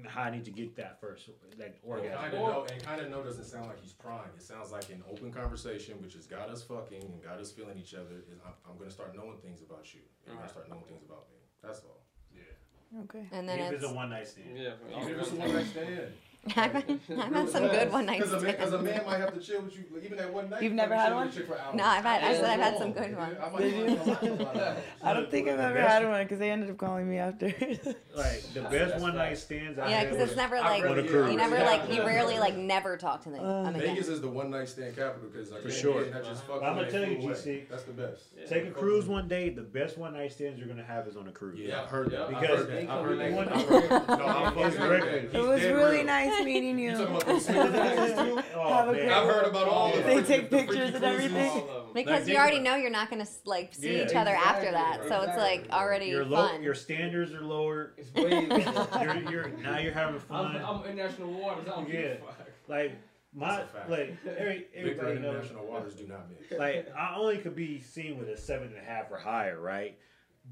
[0.06, 2.16] how I need to get that first like orgasm.
[2.16, 4.30] Kind of know, and kind of know doesn't sound like he's prying.
[4.36, 7.78] It sounds like an open conversation, which has got us fucking and got us feeling
[7.78, 8.22] each other.
[8.30, 11.02] Is I'm, I'm gonna start knowing things about you, and you're gonna start knowing things
[11.04, 11.38] about me.
[11.62, 12.04] That's all.
[12.32, 13.00] Yeah.
[13.02, 13.26] Okay.
[13.32, 14.56] And then If it's it's a one night stand.
[14.56, 14.72] Yeah.
[15.00, 16.12] Even if it's a one night stand.
[16.56, 18.84] I've, I've had some good one night Because a, man- 'cause a stands.
[18.84, 20.62] man might have to chill with you, like, even that one night.
[20.62, 21.26] You've you never might had chill one?
[21.26, 21.74] with a chick for hours.
[21.74, 23.36] No, I've had- I said I've had some good ones.
[23.42, 26.50] I might- I might- I might- I don't think I've ever had one because they
[26.50, 27.46] ended up calling me after.
[28.16, 29.78] Like the That's- best that's one night stands.
[29.78, 32.38] I Yeah, because it's never like rather- On a you never yeah, like you rarely
[32.38, 33.44] like never talk to them.
[33.44, 33.90] Uh, them again.
[33.94, 36.04] Vegas is the one night stand capital because like For yeah, sure.
[36.04, 37.30] yeah, not just fuck I'ma tell you, flew.
[37.32, 37.68] GC.
[37.68, 38.22] That's the best.
[38.36, 38.46] Yeah.
[38.46, 39.50] Take a cruise one day.
[39.50, 41.58] The best one night stands you're gonna have is on a cruise.
[41.60, 42.22] Yeah, I've heard that.
[42.22, 42.60] I've Because.
[42.62, 43.32] I've heard that.
[43.32, 44.08] one- I've heard that.
[44.18, 45.02] No, I'm It's fucking great.
[45.22, 45.38] with that.
[45.38, 46.96] it was really nice meeting You you.
[46.96, 48.42] talking about those super guys too?
[48.56, 49.00] Oh, Have a man.
[49.04, 50.06] great- I've heard about all of them.
[50.16, 51.50] They take pictures and everything.
[51.50, 51.74] All of them.
[51.94, 55.36] Because you already know you're not gonna like see each other after that, so it's
[55.36, 56.62] like already fun.
[56.62, 57.92] your standards are lower.
[57.98, 58.46] It's way.
[59.02, 60.56] You're, you're now you're having fun.
[60.56, 61.64] I'm, I'm international waters.
[61.66, 62.48] I don't give a fuck.
[62.68, 62.92] like
[63.34, 63.90] my That's a fact.
[63.90, 65.34] like every, Victor everybody and knows.
[65.34, 66.52] international waters do not mix.
[66.58, 69.98] Like I only could be seen with a seven and a half or higher, right?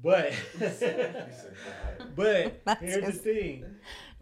[0.03, 0.33] But
[2.15, 3.65] but here's the thing.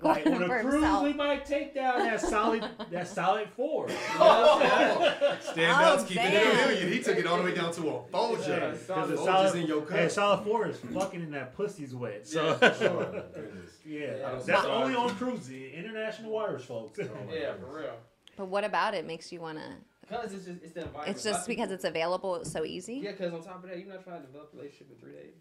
[0.01, 1.03] Like on a cruise, himself.
[1.03, 3.87] we might take down that solid that solid four.
[3.87, 6.51] Standouts Oh, oh keeping it damn.
[6.51, 6.91] a million.
[6.91, 8.41] He took it all the way down to a Folger.
[8.49, 9.97] Yeah, Because the Folger's solid, in your cup.
[9.97, 12.27] hey, solid four is fucking in that pussy's wet.
[12.27, 13.23] So Yeah, oh, Sure,
[13.85, 14.39] yeah, Yeah.
[14.45, 16.99] that's only on cruises, international waters, folks.
[16.99, 17.59] Oh Yeah, goodness.
[17.61, 17.95] for real.
[18.37, 19.77] but what about it makes you wanna?
[20.01, 21.15] Because it's just it's the environment.
[21.15, 22.95] It's just because it's available It's so easy.
[22.95, 25.13] Yeah, because on top of that, you're not trying to develop a relationship in three
[25.13, 25.33] days.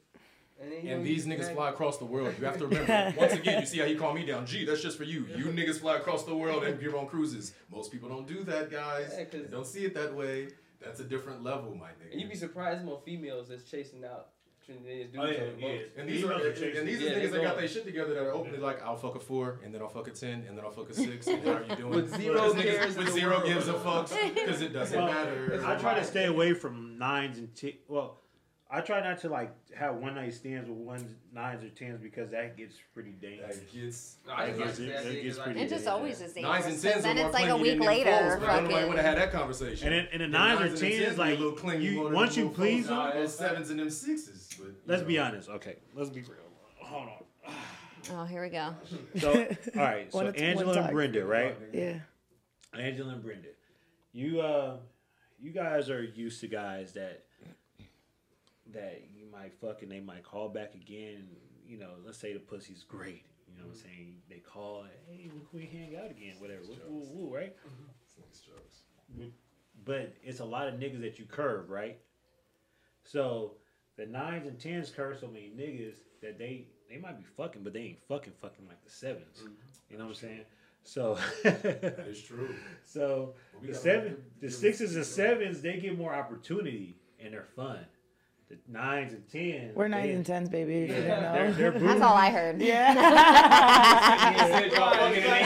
[0.65, 2.35] And, then, And know, these niggas fly across the world.
[2.39, 3.15] You have to remember.
[3.19, 4.47] Once again, you see how he called me down.
[4.47, 5.27] Gee, that's just for you.
[5.37, 7.53] You niggas fly across the world and you're on cruises.
[7.71, 9.13] Most people don't do that, guys.
[9.17, 10.49] Yeah, 'cause- They don't see it that way.
[10.81, 12.13] That's a different level, my nigga.
[12.13, 14.29] And you'd be surprised more females that's chasing out
[14.69, 15.69] Trinidadians dudes Oh, yeah, yeah.
[15.79, 15.91] boats.
[15.99, 17.85] And these are Females are and, and these Yeah, are niggas that got their shit
[17.85, 20.45] together that are openly like, I'll fuck a four, and then I'll fuck a ten,
[20.49, 21.91] and then I'll fuck a six, and how are you doing?
[21.91, 23.45] With zero niggas- cares with zero world.
[23.47, 25.63] gives a fuck because it doesn't Well, matter.
[25.67, 28.21] I try to stay away from nines and t- well,
[28.71, 32.31] I try not to like have one night stands with ones nines or tens because
[32.31, 33.59] that gets pretty dangerous.
[33.59, 36.21] That gets No, I That just gets- like that that gets pretty It just always
[36.21, 36.43] is dangerous.
[36.53, 38.11] nines and 'cause tens then it's like a clingy week than them later.
[38.11, 39.87] fours, but Nobody fucking- would have had that conversation.
[39.93, 41.95] And in, in the The nines or and tens, be a like little clingy you,
[41.97, 44.49] more than once you please folks, them, those sevens and them sixes.
[44.59, 45.09] But, let's know.
[45.09, 45.49] be honest.
[45.51, 46.39] Okay, let's be real.
[46.79, 47.09] Hold
[47.47, 47.55] on.
[48.13, 48.75] Oh, here we go.
[49.21, 49.37] So, all
[49.77, 50.11] right.
[50.13, 50.91] So One at- one Angela and.
[50.93, 51.57] Brenda, right?
[51.73, 51.99] Yeah.
[52.77, 53.49] Angela and Brenda,
[54.13, 54.79] you uh,
[55.41, 57.25] you guys are used to guys that
[58.75, 61.27] that you might fuck and they might call back again.
[61.67, 63.25] You know, let's say the pussy's great.
[63.49, 63.89] You know what I'm mm-hmm.
[63.89, 64.17] saying?
[64.29, 66.35] They call, hey, when can we hang out again?
[66.39, 66.63] Whatever.
[66.69, 67.55] Woo, woo, woo, right?
[67.57, 67.85] Mm-hmm.
[68.03, 68.77] This nigga's jokes.
[69.13, 69.29] Mm-hmm.
[69.85, 71.99] But it's a lot of niggas that you curve, right?
[73.05, 73.53] So
[73.97, 77.73] the nines and tens curve so many niggas that they they might be fucking, but
[77.73, 79.49] they ain't fucking fucking like the 7s
[79.91, 80.45] You know what I'm saying?
[80.83, 82.55] So That is true.
[82.85, 87.49] so But we the seven, the sixes and sevens, they get more opportunity and they're
[87.57, 87.87] fun.
[88.67, 90.85] The nines and tens, We're nines and tens, baby.
[90.85, 91.33] If you know.
[91.33, 92.61] They're, they're That's all I heard.
[92.61, 92.93] yeah.
[94.33, 95.41] He said y'all fucking and they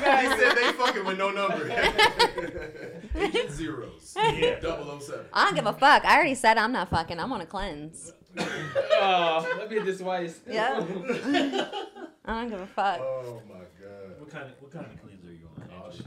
[0.00, 1.70] get- he said they fucking with no number.
[3.14, 4.14] Agent zeros.
[4.16, 4.58] Yeah.
[4.60, 5.26] Double oh seven.
[5.32, 6.04] I don't give a fuck.
[6.04, 7.18] I already said I'm not fucking.
[7.20, 8.12] I'm on a cleanse.
[8.38, 10.40] Oh, let me get this twice.
[10.48, 10.76] Yeah.
[12.24, 13.00] I don't give a fuck.
[13.00, 14.18] Oh my god.
[14.18, 15.68] What kind of what kind of cleanser are you on?
[15.70, 15.98] Oh Andrew?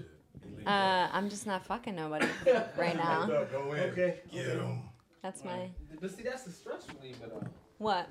[0.57, 0.67] shit.
[0.67, 2.25] Uh, I'm just not fucking nobody
[2.77, 3.25] right now.
[3.25, 3.79] Go, go in.
[3.91, 4.19] Okay.
[4.31, 4.81] Get him.
[5.23, 7.47] That's my But see, that's the stress reliever though.
[7.79, 8.07] what?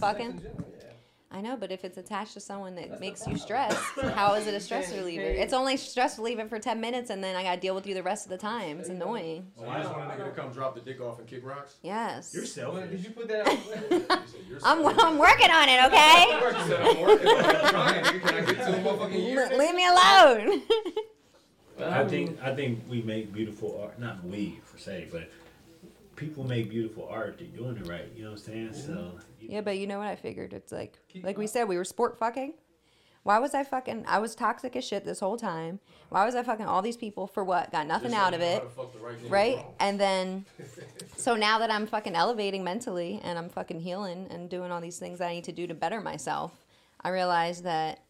[0.00, 0.30] Fucking.
[0.32, 0.82] in general, yeah.
[1.30, 3.40] I know, but if it's attached to someone that That's makes you problem.
[3.40, 3.82] stressed,
[4.14, 5.22] how is it a stress reliever?
[5.24, 8.02] It's only stress reliever for ten minutes, and then I gotta deal with you the
[8.02, 8.78] rest of the time.
[8.78, 9.08] It's There you go.
[9.14, 9.46] annoying.
[9.58, 11.76] So I just want a nigga to come drop the dick off and kick rocks?
[11.82, 12.32] Yes.
[12.34, 12.90] You're Well, selfish.
[12.90, 13.58] did you put that out?
[14.48, 14.86] You said I'm.
[15.00, 16.26] I'm working on it, okay?
[16.32, 17.28] I'm working.
[17.28, 18.20] I'm trying, nigga.
[18.22, 19.48] Can I get to a motherfucking year?
[19.50, 20.62] L- leave me alone.
[21.84, 23.98] I think I think we make beautiful art.
[23.98, 25.28] Not we per se, but
[26.16, 27.38] people make beautiful art.
[27.38, 28.10] They're doing it right.
[28.16, 28.74] You know what I'm saying?
[28.74, 30.52] So yeah, but you know what I figured?
[30.52, 32.54] It's like, like we said, we were sport fucking.
[33.22, 34.04] Why was I fucking?
[34.06, 35.80] I was toxic as shit this whole time.
[36.10, 37.72] Why was I fucking all these people for what?
[37.72, 38.58] Got nothing Just out so of it.
[38.58, 39.64] how to fuck the right right?
[39.80, 40.46] And then,
[41.16, 44.98] so now that I'm fucking elevating mentally and I'm fucking healing and doing all these
[45.00, 46.52] things that I need to do to better myself,
[47.02, 48.04] I realize that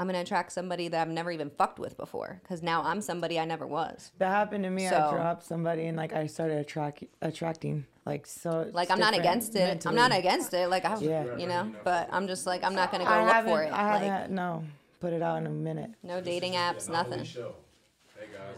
[0.00, 3.38] I'm gonna attract somebody that I've never even fucked with before because now I'm somebody
[3.38, 4.12] I never was.
[4.16, 4.88] That happened to me.
[4.88, 8.70] So- I dropped somebody and like I started attract attracting like so.
[8.72, 9.84] Like I'm not against it.
[9.86, 10.70] I'm not against it.
[10.70, 11.36] Like I, Yeah.
[11.36, 13.72] you know, but I'm just like I'm not gonna go I look for it.
[13.72, 14.08] I haven't.
[14.08, 14.64] Like had- no,
[15.00, 15.90] put it out in a minute.
[16.02, 17.18] no dating apps, nothing.
[17.18, 17.36] guys.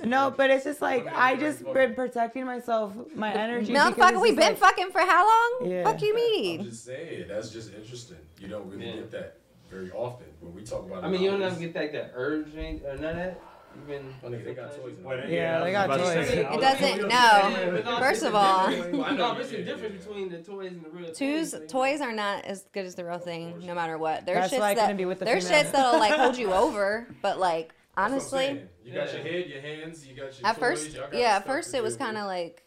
[0.04, 3.72] No, but it's just like I just been protecting myself, my energy.
[3.72, 5.70] No, because fucking, it's we just been like- fucking for how long?
[5.70, 5.84] Yeah.
[5.84, 8.18] Fuck you I'm just saying, that's just interesting.
[8.38, 8.92] You don't really Yeah.
[8.96, 9.36] get that
[9.72, 11.02] very often when we talk about.
[11.04, 11.46] I mean, you don't it.
[11.46, 12.60] ever get that, that urge or
[12.96, 13.40] none of that.
[13.86, 16.28] Even Oh, nigga, they got toys in Yeah, they got toys.
[16.28, 17.08] say, It doesn't- no.
[17.08, 20.72] don't- Yeah, but no, First of all- difference- no, it's a difference between the toys
[20.72, 21.70] and the real Toys, toys.
[21.70, 24.26] toys are not as good as the real thing, no matter what.
[24.26, 25.64] There's That's shits why I that be with the there's female.
[25.64, 29.22] shits that'll like hold you over, but like That's what I'm honestly, you got your
[29.22, 31.96] head, your hands, you got your at toys, first got yeah at first it was
[31.96, 32.62] kind of like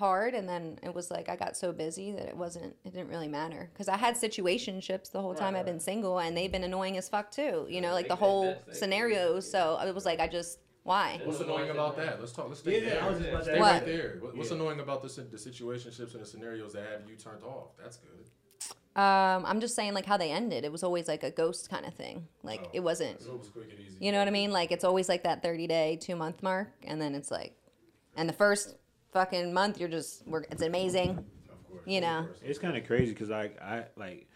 [0.00, 3.08] hard and then it was like i got so busy that it wasn't it didn't
[3.08, 6.50] really matter because i had situationships the whole time Right, i've been single and they've
[6.50, 9.94] been annoying as fuck too you know like the whole that, they- scenarios so it
[9.94, 12.18] was like i just why What's annoying about that?
[12.18, 12.48] Let's talk.
[12.48, 13.02] Let's stay Yeah, there.
[13.04, 14.18] I was just about Stay right there.
[14.22, 14.56] What's Yeah.
[14.56, 17.76] annoying about the, si- the situationships and the scenarios that have you turned off?
[17.80, 18.24] That's good.
[18.96, 21.84] um i'm just saying like how they ended it was always like a ghost kind
[21.86, 23.98] of thing like Oh, it wasn't So it was quick and easy.
[24.04, 26.72] you know what i mean like it's always like that 30 day two month mark
[26.84, 27.52] and then it's like
[28.16, 28.74] and the first
[29.12, 31.82] fucking month you're just we're, it's amazing Of course.
[31.86, 32.28] you know.
[32.42, 34.28] It's kind of crazy because I, I like,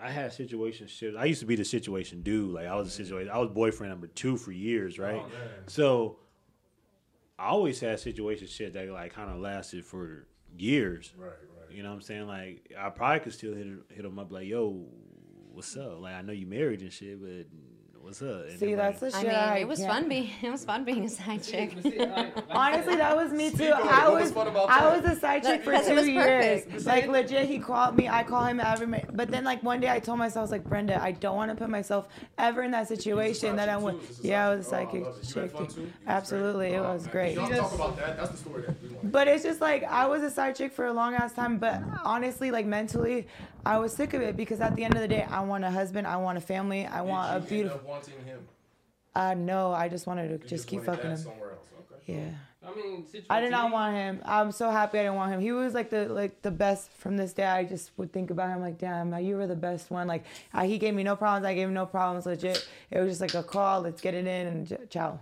[0.00, 1.16] I had situation shit.
[1.16, 2.54] I used to be the situation dude.
[2.54, 3.30] Like I was a situation.
[3.32, 5.22] I was boyfriend number two for years, oh, right?
[5.24, 5.30] Oh.
[5.66, 6.18] So
[7.38, 11.12] I always had situation shit that like kind of lasted for years.
[11.16, 11.76] Right, right.
[11.76, 12.26] You know what I'm saying?
[12.28, 14.86] Like I probably could still hit hit him up like, "Yo,
[15.52, 17.46] what's up?" Like I know you married and shit, but
[18.08, 18.48] what's up?
[18.48, 20.64] And See, that's like, the i mean I it was can't- fun being it was
[20.64, 23.56] fun being a side chick But see, like- like- Honestly, that was me too.
[23.56, 23.92] Speak on it.
[23.92, 26.64] I was was, fun about I was a side chick for Because it two years.
[26.64, 26.86] perfect.
[26.86, 28.08] Like legit, he called me.
[28.08, 28.86] I call him every.
[28.86, 31.36] ma- But then like one day, I told myself, I was like, Brenda, I don't
[31.36, 33.98] want to put myself ever in that situation that I Side went.
[34.00, 34.14] chick too?
[34.14, 34.78] This is Yeah, I was a chick.
[34.78, 35.34] Oh, psychic love it.
[35.36, 35.58] You had chick.
[35.68, 35.74] too.
[35.74, 35.80] too?
[35.82, 37.34] You was Absolutely, it Oh, was great.
[37.34, 38.16] Y'all talk about that.
[38.16, 39.12] That's the story that we want.
[39.12, 41.80] But it's just like I was a side chick for a long ass time, but
[42.04, 43.26] honestly, like mentally,
[43.66, 45.70] I was sick of it because at the end of the day, I want a
[45.70, 47.78] husband, I want a family, I want a Did end beautiful.
[47.80, 48.48] up wanting him?
[49.14, 51.16] Uh, no, I just wanted to You just keep fucking him.
[51.16, 51.66] Somewhere else.
[51.92, 52.12] Okay.
[52.14, 52.30] Yeah.
[52.66, 54.20] I mean, situation- I did not want him.
[54.24, 55.40] I'm so happy I didn't want him.
[55.40, 57.44] He was like the like the best from this day.
[57.44, 60.06] I just would think about him like, damn, you were the best one.
[60.06, 61.46] Like uh, he gave me no problems.
[61.46, 62.26] I gave him no problems.
[62.26, 62.68] Legit.
[62.90, 63.80] It was just like a call.
[63.82, 65.18] Let's get it in and j- ciao.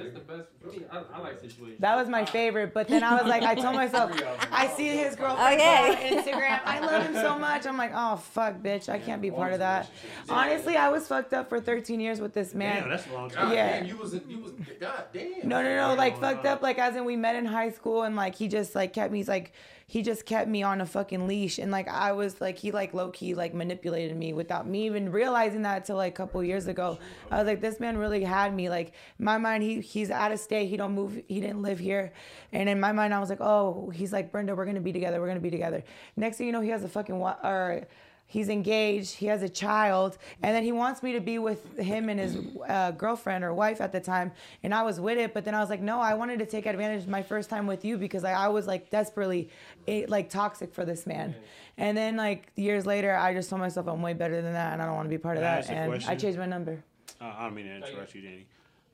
[0.00, 0.48] I mean, that's the best.
[0.62, 1.80] For me, I, I like situations.
[1.80, 2.72] That was my favorite.
[2.74, 4.12] But then I was like, I told myself,
[4.50, 6.16] I see his girlfriend Okay.
[6.16, 6.60] on Instagram.
[6.64, 7.66] I love him so much.
[7.66, 9.90] I'm like, oh fuck, bitch, I can't be part of that.
[10.28, 12.80] Honestly, I was fucked up for 13 years with this man.
[12.82, 13.52] damn, that's a long time.
[13.52, 13.78] Yeah.
[13.80, 15.48] damn, you was you was God damn.
[15.48, 15.94] No, no, no.
[15.94, 16.62] Like fucked up.
[16.62, 19.18] Like as in we met in high school and like he just like kept me.
[19.18, 19.52] He's like
[19.90, 22.94] he just kept me on a fucking leash and like I was like he like
[22.94, 26.68] low key like manipulated me without me even realizing that till like a couple years
[26.68, 26.96] ago.
[27.28, 28.70] I was like this man really had me.
[28.70, 30.68] Like my mind he he's out of state.
[30.68, 31.20] He don't move.
[31.26, 32.12] He didn't live here.
[32.52, 35.20] And in my mind I was like oh he's like Brenda we're gonna be together.
[35.20, 35.82] We're gonna be together.
[36.14, 37.88] Next thing you know he has a fucking wa- or
[38.30, 42.08] he's engaged he has a child and then he wants me to be with him
[42.08, 42.38] and his
[42.68, 44.30] uh, girlfriend or wife at the time
[44.62, 46.64] and i was with it but then i was like no i wanted to take
[46.64, 49.50] advantage of my first time with you because I, I was like desperately
[49.88, 51.34] eh, like toxic for this man
[51.76, 54.80] and then like years later i just told myself i'm way better than that and
[54.80, 56.82] i don't want to be part of that and i changed my number
[57.20, 58.46] Uh, I don't mean to interrupt you, Danny.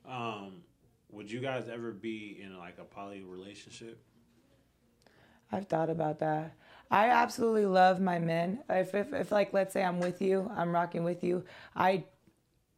[0.08, 0.62] Um,
[1.12, 4.00] would you guys ever be in like a poly relationship?
[5.52, 6.54] I've thought about that.
[6.90, 8.60] I absolutely love my men.
[8.70, 11.44] If, if, if like, let's say I'm with you, I'm rocking with you.
[11.74, 12.04] I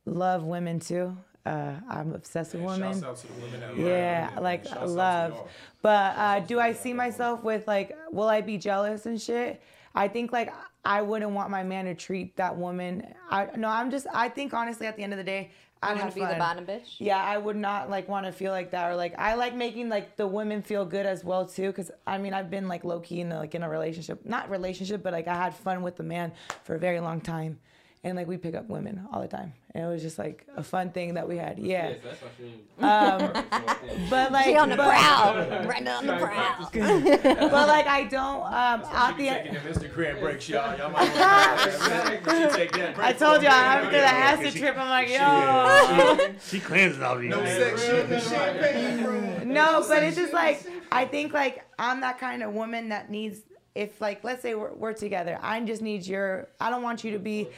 [0.06, 1.16] love women too.
[1.44, 2.92] Uh, I'm obsessed with women.
[3.00, 4.72] Shouts out to the women Yeah, women, like man.
[4.72, 5.50] Shouts out to love.
[5.82, 9.62] But uh, do I see myself with like, will I be jealous and shit?
[9.94, 10.52] I think like
[10.84, 13.14] I wouldn't want my man to treat that woman.
[13.30, 14.06] I no, I'm just.
[14.12, 15.50] I think honestly, at the end of the day,
[15.82, 16.96] I'm I'd gonna have be the bottom bitch.
[16.98, 19.88] Yeah, I would not like want to feel like that or like I like making
[19.88, 23.00] like the women feel good as well too cuz I mean I've been like low
[23.00, 25.96] key in a, like in a relationship, not relationship, but like I had fun with
[25.96, 26.32] the man
[26.64, 27.60] for a very long time.
[28.04, 29.52] And like we pick up women all the time.
[29.74, 31.58] And it was just like a fun thing that we had.
[31.58, 31.88] Yeah.
[31.90, 32.52] Yes, that's what you.
[32.84, 35.34] Um but like She on the but, prowl.
[35.66, 36.70] Brenda on the prowl.
[36.72, 40.78] but like I don't um at the taking end them Instagram breaks, y'all.
[40.78, 43.06] Y'all might want to take that break.
[43.06, 46.37] I told y'all after the Yeah, acid she- trip I'm like, yo.
[46.38, 47.30] she, she cleanses all these.
[47.30, 47.56] No things.
[47.58, 49.52] sex shit in the champagne room.
[49.52, 53.40] No, but it's just like I think like I'm that kind of woman that needs
[53.74, 57.12] if like let's say we're, we're together, I just need your I don't want you
[57.12, 57.48] to be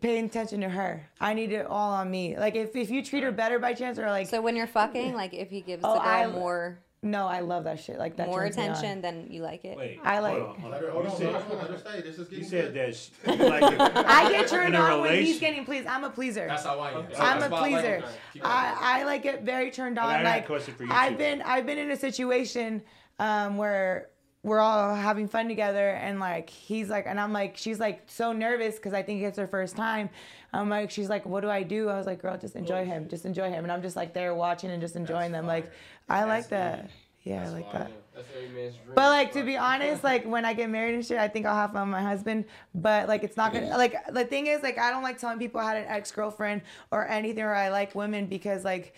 [0.00, 1.08] paying attention to her.
[1.20, 2.36] I need it all on me.
[2.38, 5.14] Like if, if you treat her better by chance or like So when you're fucking,
[5.14, 7.98] like if he gives Oh, the girl I- more no, I love that shit.
[7.98, 8.70] Like that more turns me on.
[8.70, 9.76] attention, then you like it.
[9.76, 10.86] Wait, I like- hold on, hold Let on.
[10.86, 12.00] her, hold You on, said, hold on, let her stay.
[12.00, 12.74] This is you getting said good.
[12.74, 13.80] that sh- you like it.
[14.06, 15.86] I get turned In a on when he's relation- getting pleased.
[15.86, 16.46] I'm a pleaser.
[16.48, 16.96] That's how I am.
[16.98, 17.14] Okay.
[17.16, 17.94] I'm That's a why I like pleaser.
[17.96, 18.04] it.
[18.32, 18.54] Keep going.
[18.54, 20.06] I, I like get very turned on.
[20.08, 21.18] I got a like question for you, I've too.
[21.18, 22.82] been I've been in a situation
[23.20, 24.08] um, where
[24.46, 28.32] we're all having fun together and like he's like and I'm like she's like so
[28.32, 30.08] nervous because I think it's her first time.
[30.52, 31.88] I'm like she's like what do I do?
[31.88, 34.32] I was like girl just enjoy him, just enjoy him, and I'm just like there
[34.36, 35.48] watching and just enjoying them.
[35.48, 35.72] Like
[36.08, 36.90] I like That's that.
[37.24, 37.90] Yeah, I like that.
[38.14, 38.94] That's man's dream.
[38.94, 41.56] But like to be honest, like when I get married and shit, I think I'll
[41.56, 42.44] have fun with my husband.
[42.72, 45.60] But like it's not gonna like the thing is like I don't like telling people
[45.60, 48.94] I had an ex girlfriend or anything or I like women because like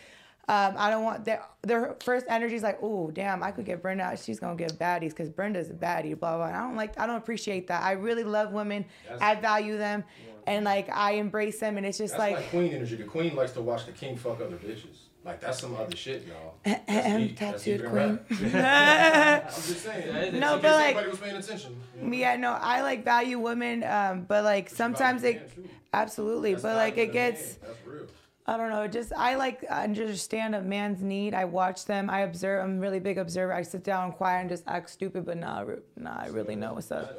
[0.49, 3.83] um, I don't want their their first energy is like oh damn I could get
[3.83, 6.47] Brenda out she's gonna get baddies because Brenda's a baddie blah blah.
[6.47, 7.83] And I don't like I don't appreciate that.
[7.83, 8.87] I really love women.
[9.21, 10.05] I value them,
[10.47, 12.37] and like I embrace them and it's just That's like.
[12.37, 12.97] like, queen energy.
[12.97, 14.97] The queen likes to watch the king fuck other bitches.
[15.25, 16.55] Like that's some other shit, y'all.
[16.65, 17.39] That's Ahem, deep.
[17.39, 18.19] That's tattooed queen.
[18.55, 20.39] I'm just saying.
[20.41, 21.77] No, but like- anybody was paying attention.
[22.01, 22.17] you know?
[22.17, 25.53] Yeah, no, I like value women, um, but like sometimes it,
[25.93, 27.13] absolutely, That's but like it in man.
[27.13, 28.07] gets, That's real.
[28.49, 31.35] I don't know, just I like understand a man's need.
[31.35, 32.65] I watch them, I observe.
[32.65, 33.53] I'm a really big observer.
[33.53, 35.65] I sit down quiet and just act stupid, but nah,
[35.97, 37.15] nah, I really know what's up.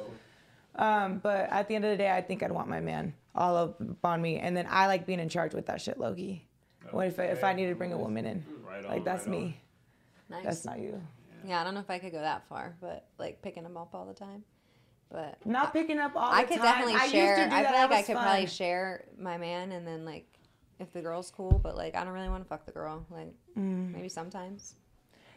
[0.74, 3.56] Um, but at the end of the day, I think I'd want my man all
[3.56, 6.48] up on me, and then I like being in charge with that shit, Loki.
[6.90, 8.44] What if I, if I need to bring a woman in?
[8.66, 9.60] Right on, Like that's right me.
[10.30, 10.44] Nice.
[10.44, 11.00] That's not you.
[11.46, 13.94] yeah, I don't know if I could go that far, but like picking them up
[13.94, 14.42] all the time.
[15.12, 16.64] But Not picking up all I the could time.
[16.64, 17.48] definitely I used share.
[17.52, 18.24] I feel like I could fun.
[18.24, 20.26] probably share my man, and then like
[20.80, 23.06] if the girl's cool, but like I don't really want to fuck the girl.
[23.10, 23.92] Like Mm.
[23.92, 24.74] maybe sometimes.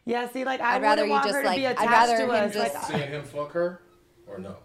[0.05, 1.91] Yeah, see, like I I'd rather you want just, her to like- be I'd attached
[1.91, 2.53] rather to him us.
[2.53, 3.81] just- like, Seeing him fuck her
[4.27, 4.55] or no?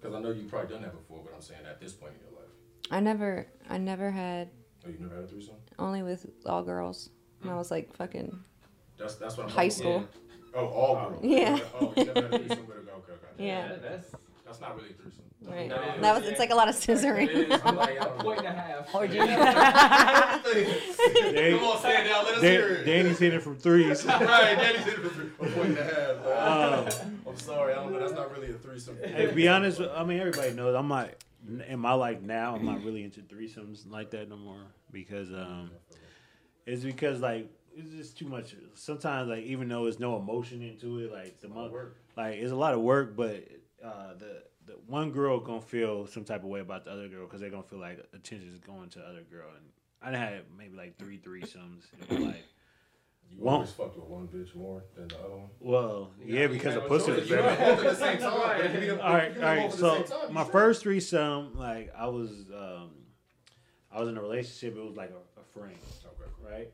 [0.00, 2.20] Because I know you've probably done that before, but I'm saying at this point in
[2.20, 2.50] your life.
[2.90, 4.50] I never, I never had
[4.84, 5.54] Oh, you never had a threesome?
[5.78, 7.10] only with all girls.
[7.40, 8.36] When I was like fucking
[8.98, 9.96] That's that's what I'm high school.
[9.98, 10.08] about.
[10.54, 11.24] Oh, all girls.
[11.24, 11.58] Yeah.
[11.80, 12.96] Oh, you never had a threesome with a girl.
[12.98, 13.44] Okay, okay.
[13.46, 13.68] Yeah.
[13.72, 15.24] Yeah, that's That's not really a threesome.
[15.48, 15.68] Right.
[15.68, 16.28] That is- That was.
[16.30, 17.28] It's like a lot of scissoring.
[17.28, 17.60] It is.
[17.64, 18.94] I'm like, I a don't point and a half.
[18.94, 19.18] Orgy.
[19.18, 19.32] Dan-
[21.58, 22.24] Come on, stand down.
[22.24, 22.84] Let us hear it.
[22.84, 24.04] Danny's hitting from threes.
[24.06, 24.18] right,
[24.56, 26.24] Danny's hitting it for a point and a half.
[26.86, 28.00] Like, I'm sorry, I don't know.
[28.00, 28.96] That's not really a threesome.
[29.02, 31.10] Hey, to be honest, I mean everybody knows I'm not
[31.68, 32.54] in my life now.
[32.54, 35.70] I'm not really into threesomes like that no more because um,
[36.66, 38.54] it's because like it's just too much.
[38.74, 41.96] Sometimes like even though there's no emotion into it, like the mo- work.
[42.16, 43.44] like it's a lot of work, but
[43.84, 47.24] uh, the the one girl gonna feel some type of way about the other girl
[47.26, 49.48] because they're gonna feel like attention is going to the other girl.
[50.02, 52.44] And I had maybe like three threesomes in my life.
[53.30, 55.48] You Won't- always fucked with one bitch more than the other one.
[55.60, 57.20] Well, You yeah, because got of pussy choice.
[57.20, 57.50] was You better.
[57.50, 58.40] do them both at the same time.
[58.58, 59.70] but if you do them- all right, if you all do them right.
[59.70, 60.52] both at the So time, my straight.
[60.52, 62.90] first threesome, like I was, um,
[63.90, 64.76] I was in a relationship.
[64.76, 66.70] It was like a, a friend, Okay, right?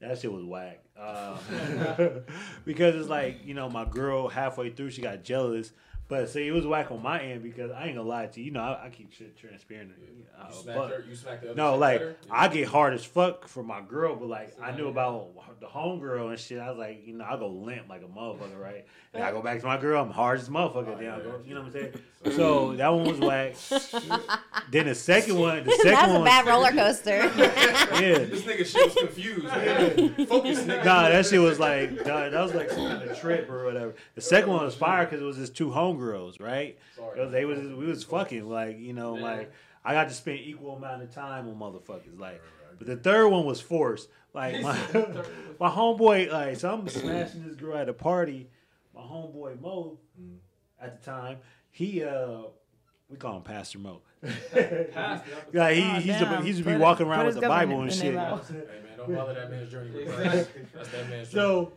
[0.00, 0.80] That shit was whack.
[0.96, 1.36] Uh,
[2.64, 5.72] because it's like you know, my girl halfway through she got jealous.
[6.12, 8.44] But see, it was whack on my end because I ain't gonna lie to you.
[8.44, 9.92] You know, I, I keep shit transparent.
[10.38, 11.04] Uh, You smacked her.
[11.08, 12.16] You smacked the other no, like better?
[12.30, 16.28] I get hard as fuck for my girl, but like I knew about the homegirl
[16.28, 16.58] and shit.
[16.58, 18.84] I was like, you know, I go limp like a motherfucker, right?
[19.14, 20.88] And I go back to my girl, I'm hard as a motherfucker.
[20.88, 21.22] Oh, Then I yeah.
[21.22, 21.94] go, you know what I'm saying?
[22.24, 22.76] So mm.
[22.76, 23.56] that one was whack.
[24.70, 27.16] then the second one, the That's second a one, bad roller coaster.
[27.36, 28.18] yeah.
[28.18, 29.44] This nigga shit was confused.
[29.44, 30.26] Man.
[30.26, 30.84] Focus, nigga.
[30.84, 33.94] Nah, that shit was like nah, that was like some kind of trip or whatever.
[34.14, 36.78] The second one was fire because it was just two homegirls, right?
[36.94, 37.18] Sorry.
[37.18, 39.52] It was, they was we was fucking like you know like
[39.84, 42.40] I got to spend equal amount of time with motherfuckers like.
[42.78, 44.08] But the third one was forced.
[44.32, 44.76] Like my
[45.60, 48.48] my homeboy, like so I'm smashing this girl at a party.
[48.94, 50.36] My homeboy Mo, mm.
[50.80, 51.38] at the time,
[51.72, 52.42] he uh,
[53.10, 54.00] we call him Pastor Mo.
[54.22, 55.26] Pastor.
[55.52, 56.42] yeah, he Aw, he used to damn.
[56.44, 58.14] be, he to be walking around with the Bible and shit.
[58.14, 58.14] name.
[58.14, 60.28] Hey man, don't bother that man's journey with Exactly.
[60.30, 60.50] Christ.
[60.74, 61.42] That's that man's journey.
[61.44, 61.72] So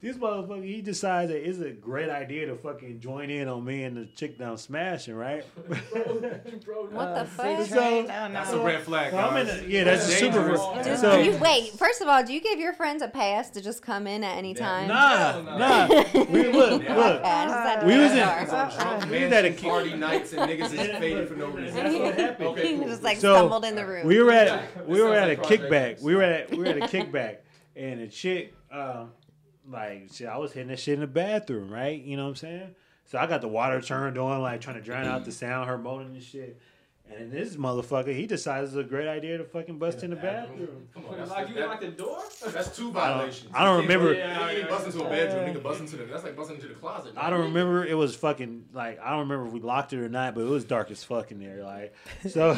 [0.00, 3.82] this motherfucker, he decides that it's a great idea to fucking join in on me
[3.82, 5.44] and the chick down smashing, right?
[6.90, 7.64] What the fuck?
[7.66, 8.06] C train?
[8.06, 8.08] So-.
[8.32, 9.10] That's a red flag.
[9.10, 9.60] So I'm in guys.
[9.62, 11.70] a- yeah, that's a super red- Do, So- do you wait?
[11.72, 14.36] First of all, do you give your friends a pass to just come in at
[14.38, 14.88] any time?
[14.88, 15.88] Nah, nah.
[16.30, 16.96] We look, Yeah.
[16.96, 17.20] look.
[17.20, 18.64] Okay, I just had to We was in- that It's far.
[18.64, 21.46] on drunk We man was at a party nights and niggas is faded for no
[21.48, 21.74] reason.
[21.74, 22.48] That's what happened.
[22.50, 22.88] Okay, He cool.
[22.88, 24.06] just like So, stumbled in the room.
[24.06, 26.00] We were at we were at a kickback.
[26.02, 27.38] We were at we were at a kickback,
[27.76, 29.10] and a chick, um,
[29.70, 32.00] like shit, I was hitting that shit in the bathroom, right?
[32.00, 32.74] You know what I'm saying?
[33.06, 35.78] So I got the water turned on, like trying to drown out the sound, her
[35.78, 36.60] moaning and shit.
[37.16, 40.86] And this motherfucker, he decides it's a great idea to fucking bust in the bathroom.
[40.94, 42.18] Come on, Put like you that- lock the door?
[42.46, 43.50] that's two I violations.
[43.50, 44.14] don't, I don't remember.
[44.14, 44.38] Yeah.
[44.38, 45.54] Nigga ain't bust into a bedroom.
[45.54, 46.04] Nigga bust into the.
[46.04, 47.14] That's like busting into the closet.
[47.16, 47.84] I don't remember.
[47.84, 50.48] It was fucking like I don't remember if we locked it or not, but it
[50.48, 51.64] was dark as fuck in there.
[51.64, 51.94] Like
[52.28, 52.50] so,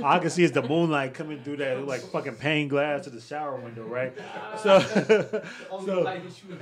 [0.00, 3.10] all I can see is the moonlight coming through that like fucking pane glass to
[3.10, 4.16] the shower window, right?
[4.62, 4.78] So,
[5.84, 6.56] so, light that you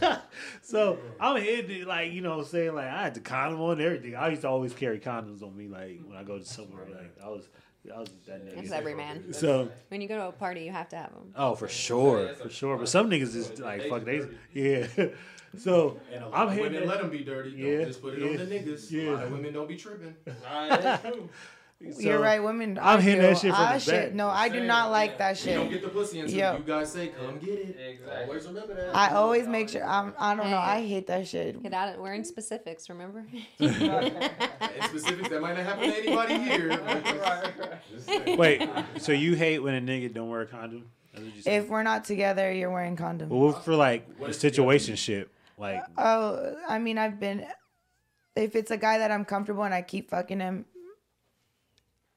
[0.00, 0.22] have.
[0.62, 3.60] so I'm hitting it like you know, what I'm saying like I had the condom
[3.60, 4.16] on and everything.
[4.16, 6.86] I used to always carry condoms on me, like when I go to somewhere.
[6.90, 7.48] Like I was,
[7.94, 8.72] I was that It's nigga.
[8.72, 9.32] every man.
[9.32, 9.70] So.
[9.88, 11.32] When you go to a party, you have to have them.
[11.36, 12.76] Oh, for sure, for sure.
[12.76, 14.22] But some niggas is like, fuck, they,
[14.52, 14.86] yeah.
[15.58, 17.52] So And I'm of hitting women let them be dirty.
[17.52, 18.90] Don't Yeah, just put it yeah, on the niggas.
[18.90, 19.02] yeah.
[19.02, 20.14] A lot of women don't be tripping.
[20.46, 21.30] Alright, that's true.
[21.98, 22.78] You're right, women.
[22.80, 23.26] I'm I hitting do.
[23.26, 24.04] that shit from I the shit.
[24.06, 24.14] back.
[24.14, 25.72] No, I do not like that You don't shit.
[25.72, 26.56] get the pussy until Yo.
[26.56, 28.24] you guys say, "Come get it." Exactly.
[28.24, 28.96] Always remember that.
[28.96, 29.84] I always make sure.
[29.84, 30.14] I'm.
[30.18, 30.56] I don't know.
[30.56, 31.62] I hate that shit.
[31.62, 33.26] Get out of we're in specifics, remember?
[33.60, 36.68] In specifics, that might not happen to anybody here.
[37.92, 38.38] Just saying.
[38.38, 40.90] Wait, so you hate when a nigga don't wear a condom?
[41.12, 41.62] That's what you said?
[41.62, 43.28] If we're not together, you're wearing condom.
[43.28, 47.46] well, for like What a if- situation shit, like Oh, I mean, I've been.
[48.34, 50.66] If it's a guy that I'm comfortable and I keep fucking him,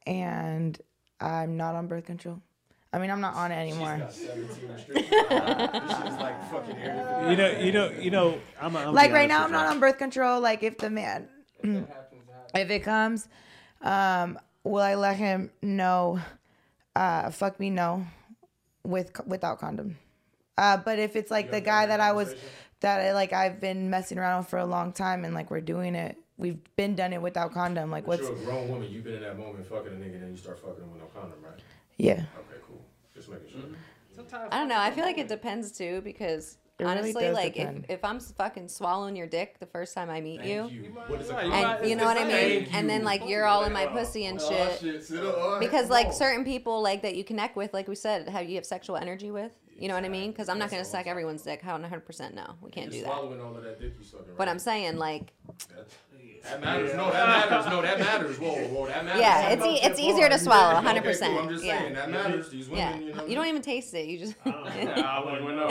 [0.06, 0.80] and
[1.20, 2.42] I'm not on birth control.
[2.92, 3.98] I mean, I'm not on it anymore.
[4.00, 4.96] Got 17 restrictions.
[4.96, 6.76] this shit is like fucking
[7.30, 8.40] you know, you know, you know.
[8.60, 10.42] I'm, I'm Like right now, I'm not on birth control.
[10.42, 11.28] Like if the man,
[11.62, 12.22] If that happens,
[12.56, 13.28] it if it comes,
[13.82, 16.20] um, will I let him know?
[16.96, 18.08] Uh, fuck me, no,
[18.84, 19.98] with without condom.
[20.58, 22.34] Uh, but if it's like the guy that I was,
[22.80, 25.62] that I, like I've been messing around with for a long time, and like we're
[25.62, 27.92] doing it, we've been done it without condom.
[27.92, 28.90] Like But what's you're a grown woman.
[28.92, 31.02] You've been in that moment fucking a nigga, and then you start fucking him with
[31.02, 31.60] no condom, right?
[31.98, 32.14] yeah.
[32.14, 32.26] Okay,
[32.68, 32.82] cool.
[33.14, 33.62] Just making sure.
[34.16, 34.80] Sometimes I don't know.
[34.80, 37.86] I feel like it depends too because It honestly, does like depend.
[37.90, 40.92] if, if I'm fucking swallowing your dick the first time I meet you, you.
[41.08, 41.62] What is a Right, condom?
[41.62, 44.26] might- and you know what I mean, and then like you're all in my pussy
[44.26, 44.80] and Oh, shit.
[44.80, 45.04] shit.
[45.04, 45.60] Sit up.
[45.60, 48.66] Because like certain people like that you connect with, like we said, how you have
[48.66, 49.52] sexual energy with.
[49.80, 50.32] You know what I mean?
[50.32, 51.62] Because I'm not gonna suck everyone's dick.
[51.62, 53.14] How 100 percent no, we can't You're do that.
[53.16, 54.26] swallowing all of that dick you sucking.
[54.38, 54.50] But right?
[54.50, 55.32] I'm saying like,
[55.70, 55.88] That,
[56.44, 56.94] that matters.
[56.96, 57.66] No, that matters.
[57.72, 58.38] No, that matters.
[58.40, 59.22] Whoa, whoa, that matters.
[59.22, 60.86] yeah, it's e- it's easier to swallow, Okay, 100.
[60.86, 60.98] cool.
[60.98, 62.50] I'm percent just Yeah, that matters.
[62.50, 62.92] These yeah.
[62.92, 63.26] women, you know.
[63.26, 64.08] You don't even taste it.
[64.08, 64.36] You just.
[64.46, 65.70] Yeah, I wouldn't even know.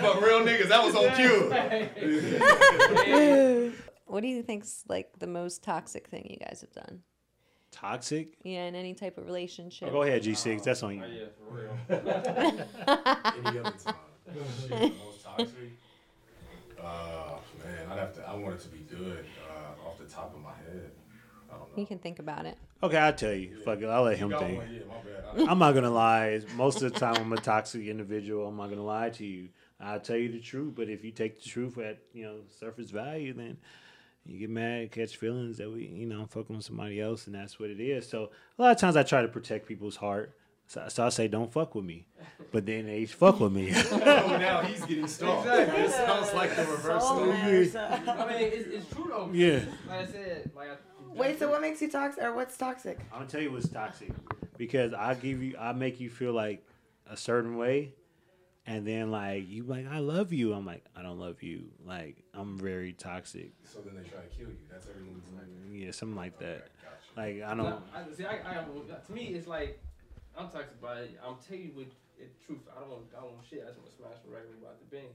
[0.00, 1.50] But real niggas, that was on cue.
[4.06, 7.00] what do you think's like the most toxic thing you guys have done?
[7.74, 8.34] Toxic.
[8.42, 9.88] Yeah, in any type of relationship.
[9.88, 10.62] Oh, go ahead, G6.
[10.62, 11.02] That's on you.
[11.04, 11.76] Oh, yeah, for real.
[13.46, 13.94] Any other time.
[14.60, 15.78] Shit, most toxic.
[16.82, 18.28] Uh, man, I'd have to.
[18.28, 20.90] I want it to be good uh, off the top of my head.
[21.50, 21.80] I don't know.
[21.80, 22.58] You can think about it.
[22.82, 23.56] Okay, I'll tell you.
[23.64, 24.62] Fuck it, I'll let him think.
[24.70, 25.48] Yeah, my bad.
[25.48, 26.40] I'm not gonna lie.
[26.56, 28.46] Most of the time, I'm a toxic individual.
[28.48, 29.48] I'm not gonna lie to you.
[29.80, 30.74] I'll tell you the truth.
[30.76, 33.56] But if you take the truth at you know surface value, then
[34.26, 37.34] you get mad, catch feelings that we you know I'm fucking with somebody else, and
[37.34, 38.08] that's what it is.
[38.08, 40.34] So a lot of times I try to protect people's heart.
[40.66, 42.06] So, so I say, don't fuck with me,
[42.50, 43.70] but then they fuck with me.
[43.92, 45.46] Oh, now he's getting stalked.
[45.46, 45.82] Exactly.
[45.82, 47.04] It sounds like the reverse.
[47.04, 47.30] Story.
[48.08, 49.28] I mean, it's, it's true though.
[49.32, 49.60] yeah.
[49.86, 50.76] Like I said, like I,
[51.14, 52.98] Wait, so what makes you toxic, or what's toxic?
[53.12, 54.10] I'm gonna tell you what's toxic
[54.56, 56.66] because I give you, I make you feel like
[57.08, 57.92] a certain way,
[58.66, 60.54] and then like you like I love you.
[60.54, 61.64] I'm like I don't love you.
[61.84, 63.52] Like I'm very toxic.
[63.64, 64.56] So then they try to kill you.
[64.70, 65.46] That's every movie's like.
[65.72, 66.70] Yeah, something like that.
[66.80, 67.16] Gotcha.
[67.16, 67.82] Like I don't.
[67.94, 68.64] I, see, I, I,
[69.06, 69.80] to me, it's like
[70.36, 71.18] I'm toxic about it.
[71.24, 72.60] I'm telling you with it, truth.
[72.74, 73.62] I don't want, I don't want shit.
[73.62, 75.12] I just want to smash them regularly about the bang.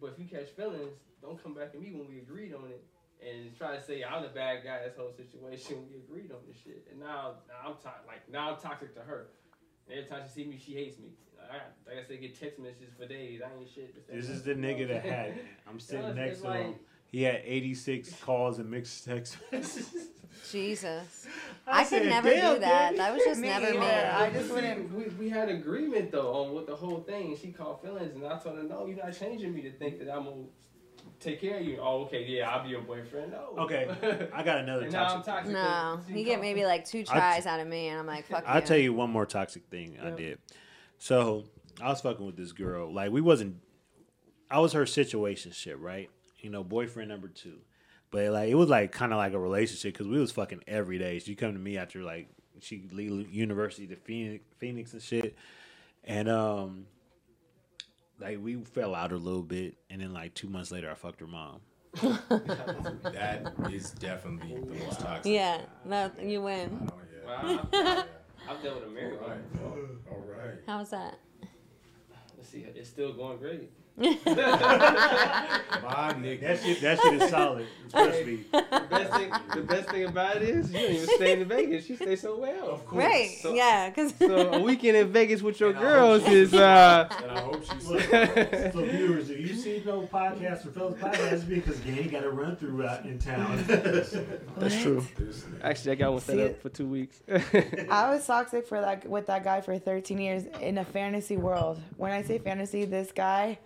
[0.00, 2.84] But if you catch feelings, don't come back at me when we agreed on it
[3.24, 4.84] and try to say I'm the bad guy.
[4.84, 8.52] This whole situation, we agreed on this shit, and now, now I'm to- like now
[8.52, 9.28] I'm toxic to her.
[9.90, 11.08] Every time she see me, she hates me.
[11.40, 11.56] I,
[11.88, 13.40] like I said, get text messages for days.
[13.44, 14.08] I ain't shit.
[14.10, 15.34] This is the nigga that had.
[15.68, 16.74] I'm sitting it's next to like- him.
[17.12, 20.08] He had 86 calls and mixed text messages.
[20.50, 21.26] Jesus.
[21.66, 22.60] I I, could said, never do that.
[22.60, 23.78] Daddy." That was just Me never either.
[23.78, 23.86] me.
[23.86, 27.38] I I just wouldn't- We, we had agreement though on what the whole thing, and
[27.38, 30.10] she called feelings, and I told her, no, you're not changing me to think that
[30.12, 30.42] I'm gonna
[31.20, 31.78] take care of you.
[31.80, 33.32] Oh, okay, yeah, I'll be your boyfriend.
[33.32, 33.54] No.
[33.64, 35.32] Okay, I got another and now I'm toxic.
[35.32, 35.52] toxic.
[35.52, 35.60] No,
[35.96, 38.44] 'cause she you get maybe like two tries out of me, and I'm like, fuck
[38.46, 38.66] I'll you.
[38.66, 40.38] tell you one more toxic thing I did.
[40.98, 41.44] So
[41.82, 42.92] I was fucking with this girl.
[42.92, 43.56] Like we wasn't.
[44.50, 46.10] I was her situationship, right?
[46.40, 47.58] You know, boyfriend number two.
[48.10, 50.98] But like it was like kind of like a relationship because we was fucking every
[50.98, 51.18] day.
[51.18, 52.28] She come to me after like
[52.60, 55.36] she leave university to Phoenix, Phoenix and shit,
[56.04, 56.86] and um,
[58.20, 61.20] like we fell out a little bit, and then like two months later, I fucked
[61.20, 61.60] her mom.
[62.02, 65.32] That is definitely the most toxic.
[65.32, 66.90] Yeah, no, you win.
[66.90, 66.96] Oh,
[67.26, 67.42] yeah.
[67.42, 67.68] Wow.
[67.72, 68.02] yeah.
[68.48, 69.38] I've dealt with a married All one.
[69.38, 70.10] right.
[70.10, 70.58] All right.
[70.66, 71.18] How's that?
[72.36, 73.70] Let's see, it's still going great.
[73.96, 74.10] My
[76.18, 76.40] nigga.
[76.40, 77.66] That shit, that shit is solid.
[77.90, 78.44] Trust me.
[78.50, 81.88] The best thing, the best thing about it is you don't even stay in Vegas.
[81.88, 82.70] You stay so well.
[82.70, 83.04] Of course.
[83.04, 83.38] Right.
[83.40, 87.08] So- yeah, because So a weekend in Vegas with your And girls is uh.
[87.22, 88.02] And I hope she's Look,
[88.72, 92.30] so viewers, if you see no podcast or Fellas Podcast, it's because Gang got a
[92.30, 93.62] run through out in town.
[93.68, 95.06] That's true.
[95.62, 97.22] Actually, I got one set See up for two weeks.
[97.28, 101.80] I was toxic for that with that guy for 13 years in a fantasy world.
[101.96, 103.58] When I say fantasy, this guy,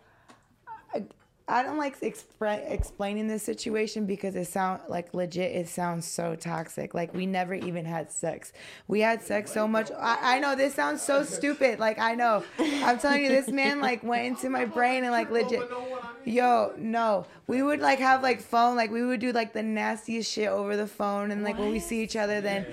[1.49, 5.55] I, don't like expre- explaining this situation because it sound like legit.
[5.57, 6.95] It sounds so toxic.
[6.95, 8.53] Like we never even had sex.
[8.87, 9.91] We had sex so much.
[9.91, 11.79] I, I know this sounds so stupid.
[11.79, 12.45] Like I know.
[12.59, 15.63] I'm telling you, this man like went into my brain and like legit.
[16.25, 17.27] Yo, no.
[17.47, 20.77] We would like have like phone, like we would do like the nastiest shit over
[20.77, 22.67] the phone, and like when we see each other, then,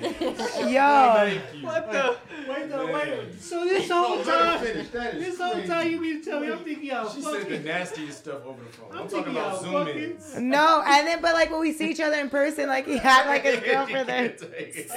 [0.68, 2.18] yo, what the?
[2.50, 3.14] wait, no, wait.
[3.40, 4.90] So this whole time, finish.
[4.90, 7.48] That is this whole time you mean to tell me I'm thinking y'all She said
[7.48, 8.88] the nastiest stuff over the phone.
[8.92, 10.36] I'm, I'm talking thinking about y'all zoom ins.
[10.36, 13.28] no, and then but like when we see each other in person, like he had
[13.28, 14.36] like his girlfriend there.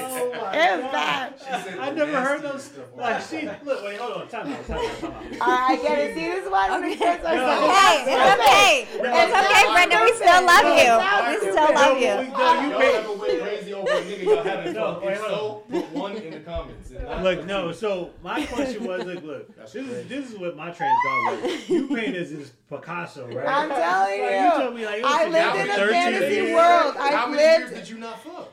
[0.00, 0.92] Oh my It was God.
[0.92, 1.34] bad.
[1.78, 2.64] I never heard those.
[2.64, 2.84] Stuff.
[2.96, 5.24] Like she, look, wait, hold on, time out, time out, time out.
[5.40, 6.14] I get it.
[6.14, 6.92] See, this is why I don't Okay.
[6.92, 8.08] express Hey, ourselves.
[8.08, 8.86] it's okay.
[8.90, 10.04] It's okay, Brenda.
[10.04, 10.92] We still love you.
[11.28, 12.06] We still love you.
[12.08, 15.04] no, you Y'all ever went crazy over a nigga y'all haven't No, fucked?
[15.06, 16.90] wait, If so, put one in the comments.
[17.22, 17.72] Look, no.
[17.72, 19.56] So my question was, look, look.
[19.56, 21.68] That's This is this is what my train of thought was.
[21.68, 23.46] You paint as this Picasso, right?
[23.46, 24.62] I'm telling Like, you.
[24.62, 26.54] told me like, I lived in a fantasy years.
[26.54, 26.94] world.
[26.96, 27.74] How I've many years lived.
[27.74, 28.52] did you not fuck?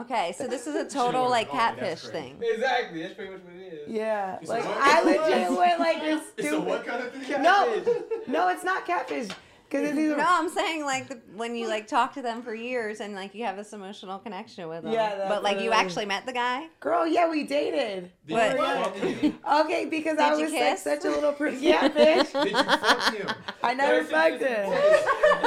[0.00, 2.12] Okay, so this is a total like Oh, catfish crazy.
[2.12, 2.36] thing.
[2.42, 3.02] Exactly.
[3.02, 3.53] That's pretty much what it
[3.86, 3.94] is.
[3.94, 4.76] Yeah, It's like what?
[4.80, 6.86] I legit went like this It's a what stupid.
[6.86, 7.42] kind of thing?
[7.42, 7.82] No,
[8.26, 9.28] no, it's not catfish.
[9.74, 12.54] Because it's either No, I'm saying like the, when you like talk to them for
[12.54, 14.92] years and like you have this emotional connection with them.
[14.92, 16.66] Yeah, that's but like what you actually met the guy.
[16.80, 17.06] girl.
[17.06, 18.10] Yeah, we dated.
[18.26, 18.96] Did What?
[19.22, 19.34] you?
[19.64, 21.62] Okay, because I Did you was like such a little person.
[21.62, 22.32] Yeah, bitch.
[22.44, 23.28] Did you fuck him?
[23.62, 24.70] I never fucked him.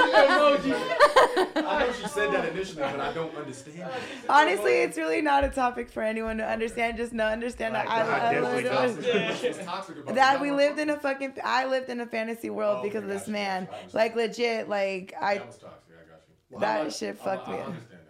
[0.05, 3.89] I know she said that initially, but I don't understand.
[4.29, 6.97] Honestly, it's really not a topic for anyone to understand.
[6.97, 9.65] Just no understand that I, Like, I I definitely lived- don't.
[9.65, 11.33] Toxic about that we lived in a fucking.
[11.43, 13.65] I lived in a fantasy world Oh, because of this gotcha, man.
[13.69, 13.95] gotcha.
[13.95, 15.35] Like legit, like I.
[15.37, 15.93] That was toxic.
[15.95, 16.35] I got you.
[16.49, 18.03] Well, That I like- shit I- fucked oh, I, me I understand that.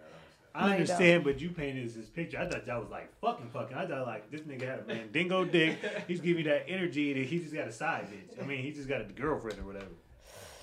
[0.54, 2.38] I No, understand, but you painted as this picture.
[2.38, 3.76] I thought that was like fucking fucking.
[3.76, 5.78] I thought like this nigga had a Mandingo dick.
[6.08, 8.42] He's giving you that energy that he just got a side bitch.
[8.42, 9.86] I mean, he just got a girlfriend or whatever.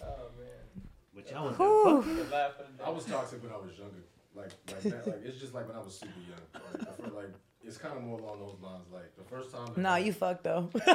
[0.03, 0.87] Oh man.
[1.13, 2.01] Which I was Whew.
[2.03, 2.05] fuck.
[2.29, 4.03] The laugh of the I was toxic when I was younger.
[4.35, 5.07] Like, like that.
[5.07, 6.61] Like, it's just like when I was super young.
[6.73, 7.29] Like, I feel like
[7.65, 8.85] it's kind of more along those lines.
[8.93, 9.65] Like the first time.
[9.67, 10.69] that No, I- you fucked though.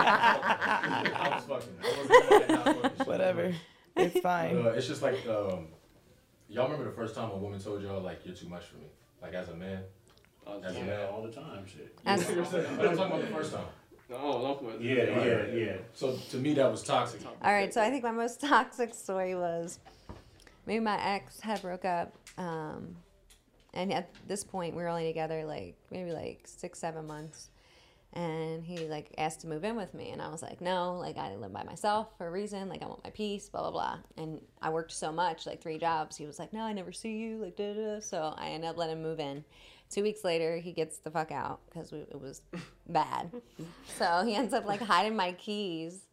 [0.00, 1.76] I was fucking.
[1.82, 3.06] I wasn't doing that, not fucking shit.
[3.06, 3.52] Whatever.
[3.96, 4.56] It's Uh, fine.
[4.76, 5.68] it's just like um,
[6.48, 8.86] y'all remember the first time a woman told y'all like you're too much for me,
[9.22, 9.82] like as a man.
[10.64, 11.08] As a man.
[11.12, 11.96] all the time, shit.
[12.04, 13.64] As- But I'm talking about the first time.
[14.08, 14.80] No, don't put.
[14.80, 15.76] Yeah, yeah, yeah.
[15.92, 17.20] So to me that was toxic.
[17.42, 19.78] All right, so I think my most toxic story was
[20.66, 22.96] maybe my ex had broke up, um,
[23.74, 27.50] and at this point we were only together like maybe like six, seven months,
[28.12, 31.16] and he like asked to move in with me, and I was like, no, like
[31.16, 33.98] I live by myself for a reason, like I want my peace, blah blah blah,
[34.16, 36.16] and I worked so much, like three jobs.
[36.16, 38.00] He was like, no, I never see you, like da da.
[38.00, 39.44] So I ended up letting him move in.
[39.90, 42.42] Two weeks later, he gets the fuck out because it was
[42.88, 43.32] bad.
[43.98, 46.06] so he ends up like hiding my keys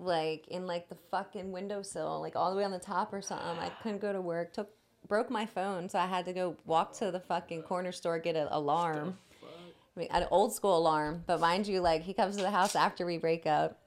[0.00, 3.46] like in like the fucking windowsill, like all the way on the top or something.
[3.58, 4.52] I couldn't go to work.
[4.52, 4.70] Took
[5.08, 8.36] broke my phone, so I had to go walk to the fucking corner store get
[8.36, 9.18] an alarm,
[9.96, 11.24] I mean, an old school alarm.
[11.26, 13.80] But mind you, like he comes to the house after we break up,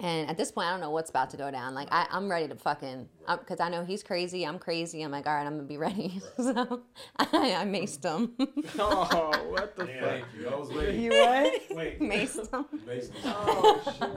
[0.00, 1.74] and at this point, I don't know what's about to go down.
[1.74, 4.44] Like I, I'm ready to fucking, because I know he's crazy.
[4.44, 5.02] I'm crazy.
[5.02, 6.20] I'm like, all right, I'm gonna be ready.
[6.36, 6.82] so
[7.16, 8.32] I, I maced him,
[8.78, 10.00] Oh, what the Yeah.
[10.00, 10.48] Thank you.
[10.48, 11.00] I was waiting.
[11.00, 11.62] You what?
[11.70, 12.64] Wait, maced him.
[12.84, 13.30] Basically.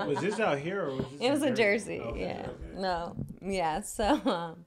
[0.07, 1.21] was this out here or was this?
[1.21, 1.99] It was in Jersey.
[1.99, 2.47] Okay, yeah.
[2.47, 2.81] okay.
[2.81, 3.15] No.
[3.41, 3.81] Yeah.
[3.81, 4.65] So um,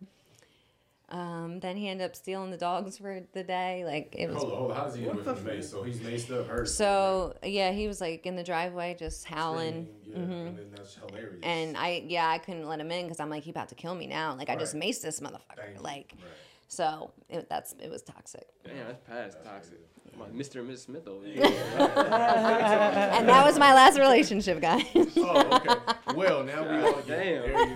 [1.11, 3.85] um, then he ended up stealing the dogs for the day.
[3.85, 4.39] Like it was.
[4.39, 4.77] Hold on, hold on.
[4.77, 5.71] How does he end up with the mace?
[5.71, 6.69] So he's maced up, hurt.
[6.69, 9.89] So yeah, he was like in the driveway just howling.
[10.03, 10.47] Screaming, Yeah, Mhm.
[10.49, 11.39] and then that's hilarious.
[11.43, 13.95] And I yeah I couldn't let him in because I'm like he about to kill
[13.95, 14.35] me now.
[14.37, 15.57] Like I just maced this motherfucker.
[15.57, 15.83] Thank you.
[15.83, 16.31] Like Right.
[16.69, 18.47] so it, that's it was toxic.
[18.65, 19.79] Damn, that's past toxic.
[20.19, 20.57] My Mr.
[20.57, 21.41] and Miss Smith over here.
[21.45, 24.85] And that was my last relationship, guys.
[24.95, 25.75] Oh, okay.
[26.15, 27.75] Well, now we all get Damn.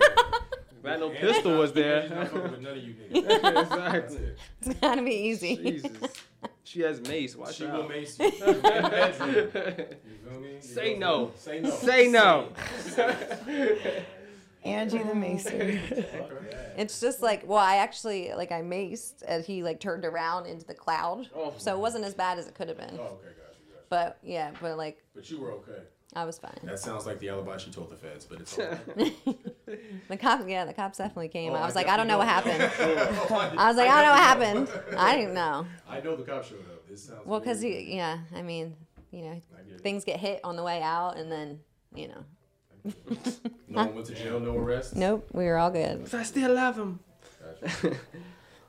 [0.85, 0.99] There you go.
[0.99, 2.01] Glad no And pistol was there.
[2.01, 3.41] he's not fucking with none of you niggas.
[3.41, 4.17] That's exactly.
[4.17, 4.39] it.
[4.65, 5.55] It's gonna be easy.
[5.57, 5.91] Jesus.
[6.63, 7.35] She has mace.
[7.35, 7.73] Watch She out.
[7.83, 9.29] will mace you in the bedroom.
[9.29, 10.53] You feel me?
[10.55, 11.27] You Say go no.
[11.27, 11.73] for it.
[11.73, 12.49] Say no.
[12.79, 14.01] Say no.
[14.63, 15.79] Angie the Macer.
[16.75, 20.65] It's just like, well, I actually like I maced and he like turned around into
[20.65, 21.53] the cloud, Oh.
[21.57, 22.97] so it wasn't as bad as it could have been.
[22.99, 23.85] Oh, okay, got you, got you.
[23.89, 25.83] But yeah, but like But you were okay.
[26.15, 26.57] I was fine.
[26.63, 29.13] That sounds like the alibi she told the feds, but it's all right.
[30.07, 31.51] The cops, yeah, the cops definitely came.
[31.51, 32.59] Oh, I was I like, I don't know what happened.
[32.59, 34.19] definitely oh, I was like, I don't know what
[34.69, 34.97] happened.
[34.97, 35.65] I didn't know.
[35.89, 36.87] I know the cop showed up.
[36.87, 37.85] This sounds Well, because weird.
[37.85, 38.75] yeah, I mean,
[39.11, 39.81] you know, I get it.
[39.81, 41.59] things get hit on the way out, and then
[41.93, 42.23] you know,
[43.67, 44.95] No one went to jail, no arrests.
[44.95, 46.07] nope, we were all good.
[46.13, 46.99] I still love him.
[47.61, 47.95] Gotcha.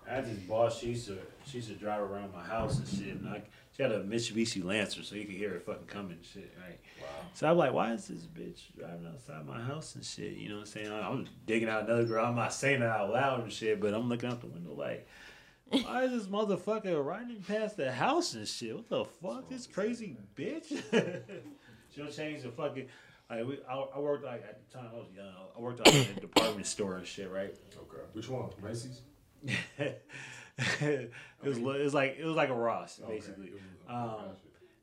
[0.08, 0.78] I had this boss.
[0.78, 3.16] She used to she used drive around my house and shit.
[3.16, 3.42] And I,
[3.76, 6.78] she had a Mitsubishi Lancer, so you could hear her fucking coming and shit, right?
[7.34, 10.32] So I'm like, why is this bitch driving outside my house and shit?
[10.32, 10.90] You know what I'm saying?
[10.92, 12.24] I'm digging out another girl.
[12.24, 15.06] I'm not saying it out loud and shit, but I'm looking out the window like,
[15.68, 18.74] why is this motherfucker riding past the house and shit?
[18.74, 19.48] What the fuck?
[19.50, 20.80] This crazy bitch.
[21.94, 22.86] She'll change the fucking.
[23.28, 25.26] Like we, I, I worked like at the time I was young.
[25.56, 27.52] I worked like in a department store and shit, right?
[27.76, 28.02] Okay.
[28.12, 28.48] Which one?
[28.62, 29.02] Macy's?
[29.78, 33.14] it was li- it was like it was like a Ross Okay.
[33.14, 33.58] basically, Okay,
[33.94, 34.20] Um.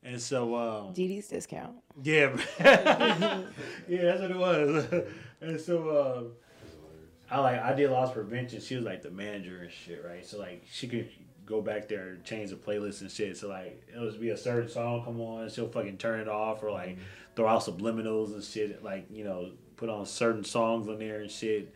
[0.04, 1.76] And so um, Dee Dee's discount.
[2.04, 3.46] yeah, yeah,
[3.88, 4.86] that's what it was.
[5.42, 6.32] and so um,
[7.32, 8.62] I like I did loss prevention.
[8.62, 10.26] She was like the manager and shit, right?
[10.26, 11.10] So like she could
[11.46, 13.38] go back there and change the playlist and shit.
[13.38, 16.64] So like it was be a certain song come on, she'll fucking turn it off
[16.64, 16.98] or like
[17.36, 18.84] throw out subliminals and shit.
[18.84, 21.74] Like you know put on certain songs on there and shit.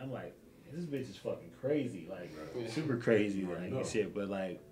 [0.00, 0.34] I'm like
[0.72, 2.32] this bitch is fucking crazy, like
[2.70, 4.14] super crazy, like and shit.
[4.14, 4.62] But like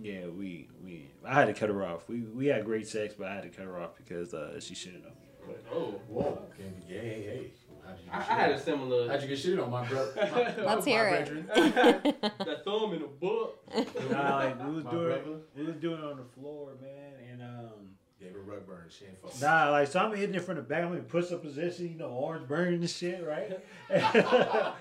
[0.00, 2.08] yeah, we we I had to cut her off.
[2.08, 4.74] We we had great sex, but I had to cut her off because uh, she
[4.74, 5.12] shouldn't have.
[5.46, 5.94] But Oh.
[6.08, 6.42] Whoa.
[6.58, 7.50] Can't be- Hey, hey, hey.
[7.86, 9.08] How'd you get I, I had a similar.
[9.08, 10.12] How'd you get shit on my brother?
[10.64, 11.46] Let's my hear it.
[11.52, 13.58] that thumb in the book.
[14.10, 15.38] nah, like we was My doing brother?
[15.56, 17.70] we was doing it on the floor, man, and um.
[18.20, 18.82] Gave her rug burn.
[18.88, 19.40] She ain't fucking.
[19.40, 20.82] Nah, like so I'm hitting it from the back.
[20.82, 23.60] I'm in push up position, you know, orange burning and shit, right?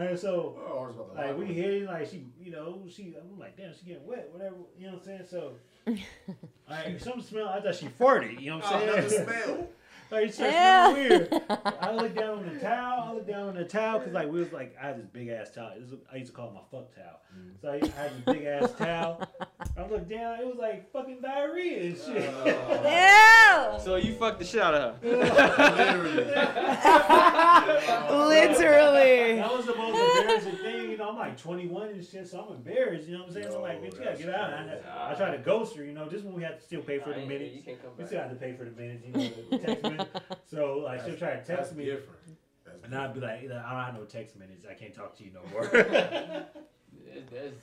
[0.00, 1.32] and so Oh, I was about to like lie.
[1.34, 3.14] we hitting, like she, you know, she.
[3.20, 4.56] I'm like, damn, she getting wet, whatever.
[4.78, 5.26] You know what I'm saying?
[5.28, 5.52] So,
[6.70, 7.48] like some smell.
[7.48, 8.40] I thought she farted.
[8.40, 9.24] You know what Oh, I'm another saying?
[9.28, 9.68] smell.
[10.10, 10.90] Like, she Yeah.
[10.92, 11.42] smelled weird.
[11.80, 13.02] I looked down on the towel.
[13.08, 15.28] I looked down on the towel because like we was like I had this big
[15.28, 15.72] ass towel.
[15.78, 17.20] This is, I used to call it my fuck towel.
[17.36, 17.60] Mm.
[17.60, 19.22] So I, I had this big ass towel.
[19.60, 20.38] I looked down.
[20.40, 22.30] It was like fucking diarrhea and shit.
[22.44, 23.74] Oh.
[23.78, 23.84] Ew!
[23.84, 25.08] So you fucked the shit out of her.
[25.16, 26.24] Literally.
[28.08, 29.36] Literally.
[29.36, 31.08] That was the most embarrassing thing, you know.
[31.10, 33.48] I'm like 21 and shit, so I'm embarrassed, you know what I'm saying?
[33.50, 34.52] so I'm like, bitch, you gotta get out.
[34.52, 36.08] And I, I tried to ghost her, you know.
[36.08, 37.54] This one we have to still pay for the ain't- minutes.
[37.56, 39.82] You can't come We still have to pay for the minutes, you know, the text
[39.82, 40.10] minutes.
[40.50, 42.18] So like, she'll try to That's text me, different.
[42.64, 44.64] That's and I'd be like, I don't have no text minutes.
[44.70, 45.64] I can't talk to you no more.
[45.64, 47.54] It- That's,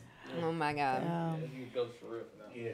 [0.43, 1.01] Oh my god.
[1.03, 1.41] Damn.
[1.57, 2.45] you go for real now.
[2.53, 2.71] yeah,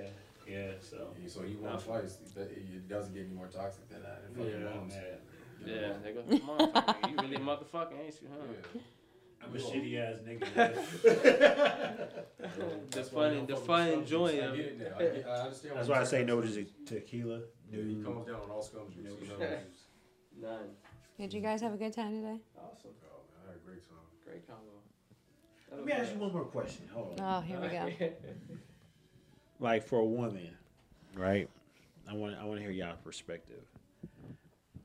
[0.48, 0.72] yeah.
[0.80, 2.18] So Yeah, So you won twice.
[2.36, 4.24] It doesn't get any more toxic than that.
[4.30, 4.94] It fucking yeah, bombs.
[4.94, 5.18] man.
[5.64, 7.10] Yeah, they go, motherfucker.
[7.12, 8.46] You really motherfucking, ain't you, huh?
[8.74, 8.82] Yeah.
[9.44, 10.56] I'm a shitty ass nigga.
[10.56, 10.74] man.
[12.40, 14.40] The That's why fun, the fuck with fun scum enjoying.
[14.42, 14.68] I of get it.
[14.72, 14.96] it now.
[14.98, 15.76] I, get, I understand.
[15.78, 17.40] That's why I say no to te- tequila.
[17.72, 19.06] Yeah, he comes down on all scum juice.
[19.06, 19.38] No You know?
[19.38, 19.82] juice.
[20.42, 20.70] None.
[21.20, 22.40] Did you guys have a good time today?
[22.58, 22.92] Awesome.
[23.06, 23.98] Oh, man, I had a great time.
[24.26, 24.81] Great combo.
[25.72, 26.88] That Let me ask you one more question.
[26.94, 27.38] Hold on.
[27.38, 27.90] Oh, here we go.
[29.60, 30.50] like for a woman,
[31.16, 31.50] right?
[32.10, 33.64] I want I want to hear y'all perspective.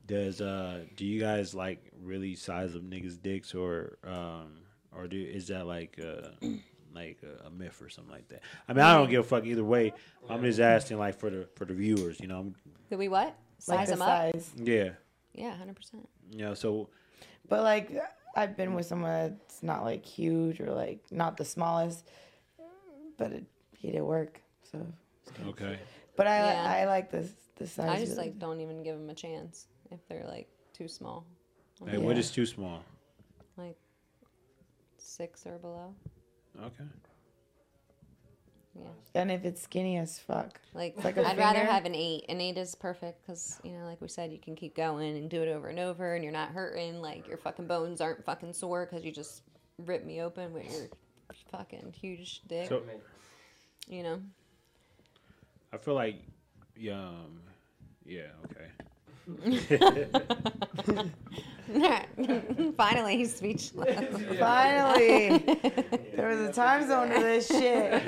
[0.05, 4.59] Does uh do you guys like really size of niggas' dicks or um
[4.95, 6.29] or do is that like uh
[6.95, 8.41] like a, a myth or something like that?
[8.69, 9.93] I mean I don't give a fuck either way.
[10.29, 12.37] I'm just asking like for the for the viewers, you know.
[12.37, 12.55] I'm-
[12.89, 13.35] Did we what?
[13.67, 14.07] Like Size the them up?
[14.33, 14.51] size.
[14.55, 14.89] Yeah,
[15.33, 16.07] Yeah, hundred percent.
[16.31, 16.53] you know.
[16.53, 16.89] So
[17.49, 17.91] But like
[18.37, 22.07] I've been with someone that's not like huge or like not the smallest,
[23.17, 24.39] but it, he did work.
[24.71, 24.85] So,
[25.47, 25.79] okay,
[26.15, 26.75] but I Yeah.
[26.81, 27.89] I like the the size.
[27.89, 31.25] I just of- like don't even give them a chance if they're like too small.
[31.81, 32.19] I'm hey, like, Yeah.
[32.19, 32.83] is too small?
[33.57, 33.75] like
[34.99, 35.95] six or below.
[36.61, 36.83] Okay,
[38.79, 39.21] Yeah.
[39.21, 40.59] and if it's skinny as fuck.
[40.73, 42.25] Like, It's like a I'd rather have an eight.
[42.29, 45.29] An eight is perfect because you know, like we said, you can keep going and
[45.29, 47.01] do it over and over, and you're not hurting.
[47.01, 49.41] Like your fucking bones aren't fucking sore because you just
[49.85, 50.87] ripped me open with your
[51.51, 52.69] fucking huge dick.
[52.69, 52.83] So-
[53.89, 54.21] you know.
[55.73, 56.21] I feel like
[56.75, 57.41] yeah, um,
[58.05, 58.67] yeah, okay.
[62.77, 64.21] Finally, he's speechless.
[64.39, 65.37] Finally,
[66.15, 68.01] there was a time zone to this shit.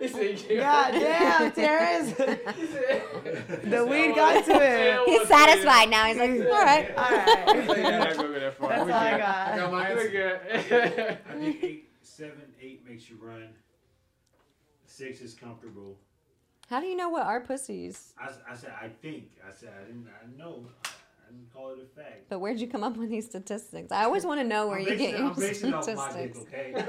[0.00, 0.60] He said, yeah.
[0.60, 2.12] God damn, Terrence.
[2.14, 5.02] The weed got to him.
[5.06, 6.06] He's satisfied now.
[6.06, 6.90] He's like, all right.
[6.96, 7.66] All Yeah, right.
[7.98, 8.68] not gonna go that far.
[8.70, 9.18] That's all I good.
[9.18, 9.56] got.
[9.56, 10.10] got my We answer.
[10.10, 10.40] good.
[11.28, 13.48] I think eight, seven, eight makes you run.
[14.86, 15.98] Six is comfortable.
[16.68, 18.12] How do you know what are pussies?
[18.20, 19.24] I said I think.
[19.46, 20.08] I said I didn't.
[20.08, 20.66] I know.
[20.84, 22.28] I didn't call it a fact.
[22.28, 23.90] But where'd you come up with these statistics?
[23.92, 25.86] I always want to know where I'm you get it- your I'm basing it off
[25.86, 26.38] my dick, statistics.
[26.52, 26.72] okay?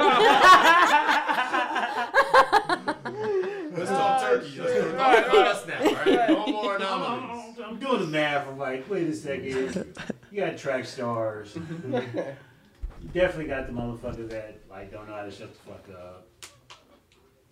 [3.77, 4.59] Let's talk oh, turkey.
[4.59, 6.29] Let's talk about us now, right?
[6.29, 7.59] No more I'm, anomalies.
[7.59, 8.47] I'm- I'm doing the math.
[8.47, 9.93] I'm like, wait a second.
[10.31, 11.55] You got track stars.
[11.55, 11.63] you
[13.13, 16.27] definitely got the motherfucker that like don't know how to shut the fuck up.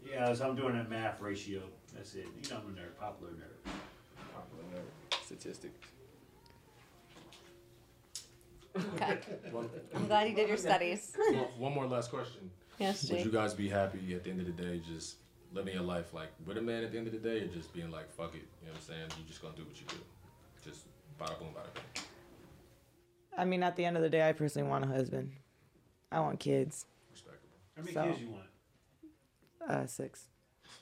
[0.10, 1.62] Yeah, so I'm doing that math ratio.
[1.96, 2.26] That's it.
[2.42, 3.72] You know I'm a nerd, popular nerd.
[4.34, 5.24] Popular nerd.
[5.26, 5.80] Statistics.
[8.78, 9.18] Okay.
[9.52, 11.16] One, I'm glad you did your studies.
[11.32, 12.52] one- one more last question.
[12.78, 15.16] yes, Would you guys be happy at the end of the day just
[15.54, 17.74] living your life like with a man at the end of the day or just
[17.74, 19.10] being like, fuck it, you know what I'm saying?
[19.18, 19.96] You just gonna do what you do.
[20.66, 20.82] Just
[21.20, 22.04] bada boom, bada bing.
[23.38, 25.32] I mean, at the end of the day, I personally want a husband.
[26.12, 26.86] I want kids.
[27.12, 27.58] Respectable.
[27.78, 28.44] How many So- kids you want?
[29.68, 30.26] Uh, six.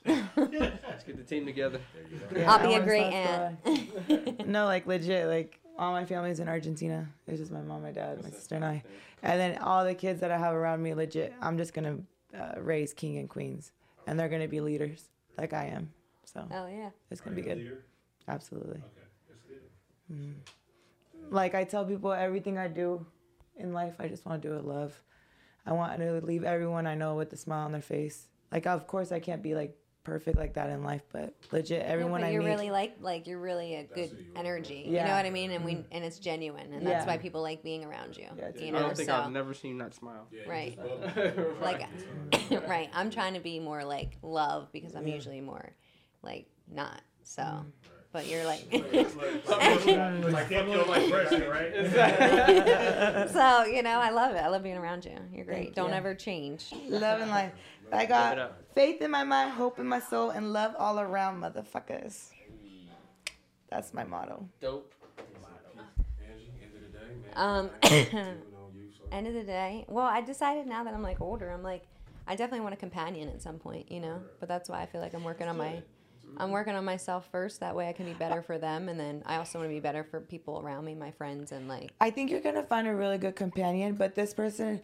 [0.06, 1.80] Let's get the team together.
[1.94, 2.40] There you go.
[2.40, 4.38] Yeah, I'll be a wanna great start aunt.
[4.38, 7.08] the- no, like legit, like all my family's in Argentina.
[7.26, 8.82] It's just my mom, my dad, my sister, and I.
[9.22, 11.98] And then all the kids that I have around me, legit, I'm just gonna
[12.38, 13.72] uh, raise king and queens,
[14.06, 15.90] and they're gonna be leaders like I am.
[16.24, 16.90] So Oh yeah.
[17.10, 17.58] it's gonna be Are you good.
[17.58, 17.84] leader?
[18.28, 18.78] Absolutely.
[18.78, 20.34] Okay, that's good.
[21.30, 23.04] Like I tell people, everything I do
[23.56, 25.00] in life, I just want to do it love.
[25.66, 28.26] I want to leave everyone I know with a smile on their face.
[28.52, 32.20] Like, of course, I can't be like perfect like that in life, but legit, everyone
[32.20, 32.48] yeah, but I you're meet.
[32.50, 34.38] really like like you're really a good you are.
[34.40, 34.84] energy.
[34.86, 35.50] You know what I mean?
[35.50, 37.06] And we and it's genuine, and that's Yeah.
[37.06, 38.26] why people like being around you.
[38.36, 40.26] Yeah, it's you I know, don't think so I've never seen you not smile.
[40.30, 40.78] Yeah, Right.
[41.60, 41.82] like
[42.68, 42.90] right.
[42.92, 45.72] I'm trying to be more like love because I'm usually more
[46.22, 47.00] like not.
[47.22, 47.64] So, Mm.
[48.12, 48.60] but you're like.
[48.70, 51.72] Like fuck your life president, right?
[53.32, 54.38] so you know, I love it.
[54.38, 55.16] I love being around you.
[55.32, 55.64] You're great.
[55.64, 55.94] Thank Don't you.
[55.96, 56.72] ever change.
[56.88, 57.52] love and life.
[57.94, 62.30] I got faith in my mind, hope in my soul, and love all around, motherfuckers.
[63.70, 64.48] That's my motto.
[64.60, 64.92] Dope.
[66.22, 67.32] End of the day.
[67.34, 70.84] Um, I ain't too on you, so- End of the day, well, I decided now
[70.84, 71.84] that I'm like older, I'm like,
[72.26, 74.20] I definitely want a companion at some point, you know.
[74.40, 75.82] But that's why I feel like I'm working on my,
[76.38, 77.60] I'm working on myself first.
[77.60, 79.80] That way I can be better for them, and then I also want to be
[79.80, 82.94] better for people around me, my friends, and like, I think you're gonna find a
[82.94, 84.80] really good companion, but this person,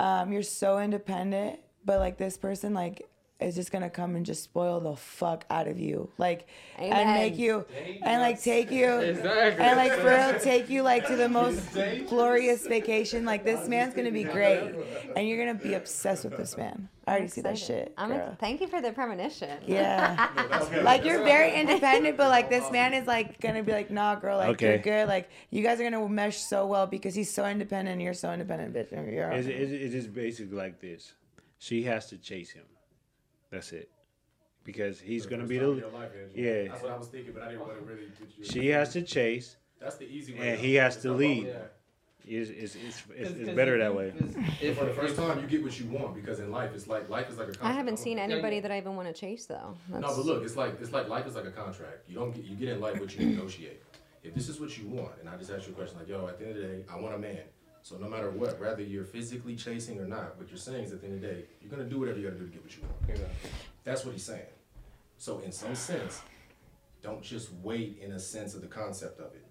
[0.00, 3.08] um, you're so independent, but like this person, like
[3.40, 7.38] is just gonna come and just spoil the fuck out of you, like, and make
[7.38, 7.64] you,
[8.02, 9.64] and like take you, Exactly.
[9.64, 11.60] and like for real, take you like to the most
[12.08, 13.24] glorious vacation.
[13.24, 14.74] Like this man's gonna be great,
[15.16, 16.88] and you're gonna be obsessed with this man.
[17.06, 17.94] I already see that shit.
[17.96, 18.10] I'm.
[18.10, 18.36] girl.
[18.38, 19.58] Thank you for the premonition.
[19.66, 20.28] Yeah.
[20.58, 20.82] Okay.
[20.82, 24.36] Like you're very independent, but like this man is like gonna be like, nah, girl,
[24.36, 25.06] like you're good.
[25.06, 28.32] Like you guys are gonna mesh so well because he's so independent and you're so
[28.32, 28.90] independent, bitch.
[28.90, 31.12] You're It's, it's, it's just basically like this.
[31.58, 32.64] She has to chase him.
[33.50, 33.90] That's it.
[34.64, 35.72] Because he's gonna be the.
[35.74, 36.68] your life, Yeah.
[36.68, 38.44] That's what I was thinking, but I didn't want to really put you.
[38.44, 39.56] She has to chase.
[39.80, 40.50] That's the easy way.
[40.50, 41.44] and he has to lead.
[41.46, 41.64] about- yeah.
[42.30, 44.12] It's, it's, it's, it's, 'Cause- it's 'cause better that way.
[44.60, 47.08] If, For the first time, you get what you want because in life, it's like
[47.08, 47.70] life is like a contract.
[47.70, 49.78] I haven't I'm- seen anybody that I even want to chase though.
[49.88, 52.06] No, but look, it's like it's like life is like a contract.
[52.06, 53.82] You don't get you get in life what you negotiate.
[54.22, 56.26] If this is what you want, and I just ask you a question like, yo,
[56.26, 57.38] at the end of the day, I want a man.
[57.88, 61.00] So no matter what, whether you're physically chasing or not, what you're saying is at
[61.00, 62.76] the end of the day, you're gonna do whatever you gotta do to get what
[62.76, 63.18] you want.
[63.18, 63.26] Yeah.
[63.82, 64.44] That's what he's saying.
[65.16, 66.20] So in some sense,
[67.00, 69.46] don't just wait in a sense of the concept of it.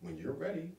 [0.00, 0.76] When you're ready,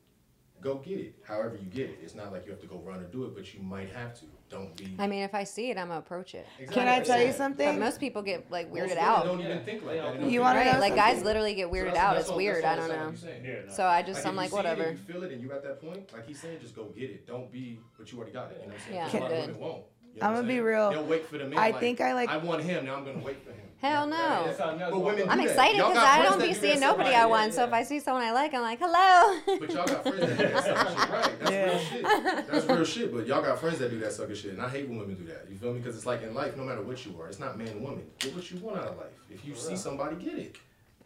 [0.61, 1.15] go get it.
[1.25, 1.99] However you get it.
[2.01, 4.17] It's not like you have to go run or do it, but you might have
[4.21, 4.25] to.
[4.49, 4.95] Don't be.
[4.97, 6.47] I mean, if I see it, I'm gonna approach it.
[6.71, 7.57] Can I tell you something?
[7.57, 7.79] But something?
[7.81, 9.25] most people get like weirded women out.
[9.25, 10.21] Don't even think like that.
[10.29, 10.79] You wanna like Right?
[10.79, 12.11] Like guys literally get So weirded that's- out.
[12.13, 12.63] that's It's all- weird.
[12.63, 12.95] I don't know.
[12.95, 13.45] like you're saying.
[13.45, 13.73] Yeah, no.
[13.73, 14.91] So I just Like, I'm like see it whatever.
[14.91, 17.27] you feel it and you at that point, like he's saying, just go get it.
[17.27, 18.61] Don't be, but you already got it.
[18.61, 18.95] You know what I'm saying?
[18.95, 19.03] Yeah.
[19.05, 19.83] 'Cause a lot of women won't.
[20.13, 20.89] You know I'ma what be real.
[20.91, 21.59] They'll wait for the man.
[21.59, 22.85] I like, think I like- I want him.
[22.85, 23.66] Now I'm gonna wait for him.
[23.79, 24.17] Hell no.
[24.45, 24.91] That's something else.
[24.91, 25.49] But women I'm do that.
[25.51, 27.15] excited Y'all because got I friends don't that be do seeing that stuff, nobody right?
[27.17, 27.53] I Yeah, want.
[27.53, 27.67] So yeah.
[27.67, 29.39] if I see someone I like, I'm like, hello.
[29.59, 31.39] But y'all got friends that do that sucker shit, right?
[31.39, 31.65] That's Yeah.
[31.65, 32.47] real shit.
[32.47, 33.13] That's real shit.
[33.13, 35.25] But y'all got friends that do that sucker shit, and I hate when women do
[35.25, 35.45] that.
[35.49, 35.79] You feel me?
[35.79, 38.03] Because it's like in life, no matter what you are, it's not man and woman.
[38.17, 39.07] Get what you want out of life.
[39.29, 40.55] If you see somebody, get it.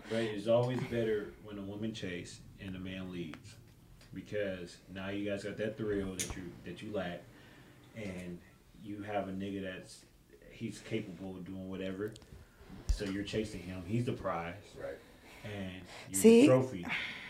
[0.09, 3.55] Right, it's always better when a woman chase and a man leads,
[4.13, 7.21] because now you guys got that thrill that you that you lack,
[7.95, 8.39] and
[8.83, 10.05] you have a nigga that's
[10.51, 12.13] he's capable of doing whatever.
[12.91, 13.83] So you're chasing him.
[13.87, 14.97] He's the prize, Right.
[15.43, 15.71] and
[16.09, 16.41] you're See?
[16.41, 16.85] the trophy.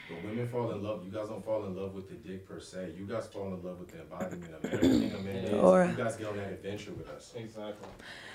[0.09, 1.05] But women fall in love.
[1.05, 2.93] You guys don't fall in love with the dick per se.
[2.97, 5.53] You guys fall in love with the embodiment of everything a man is.
[5.53, 7.87] Or- You guys get on that adventure with us, Exactly.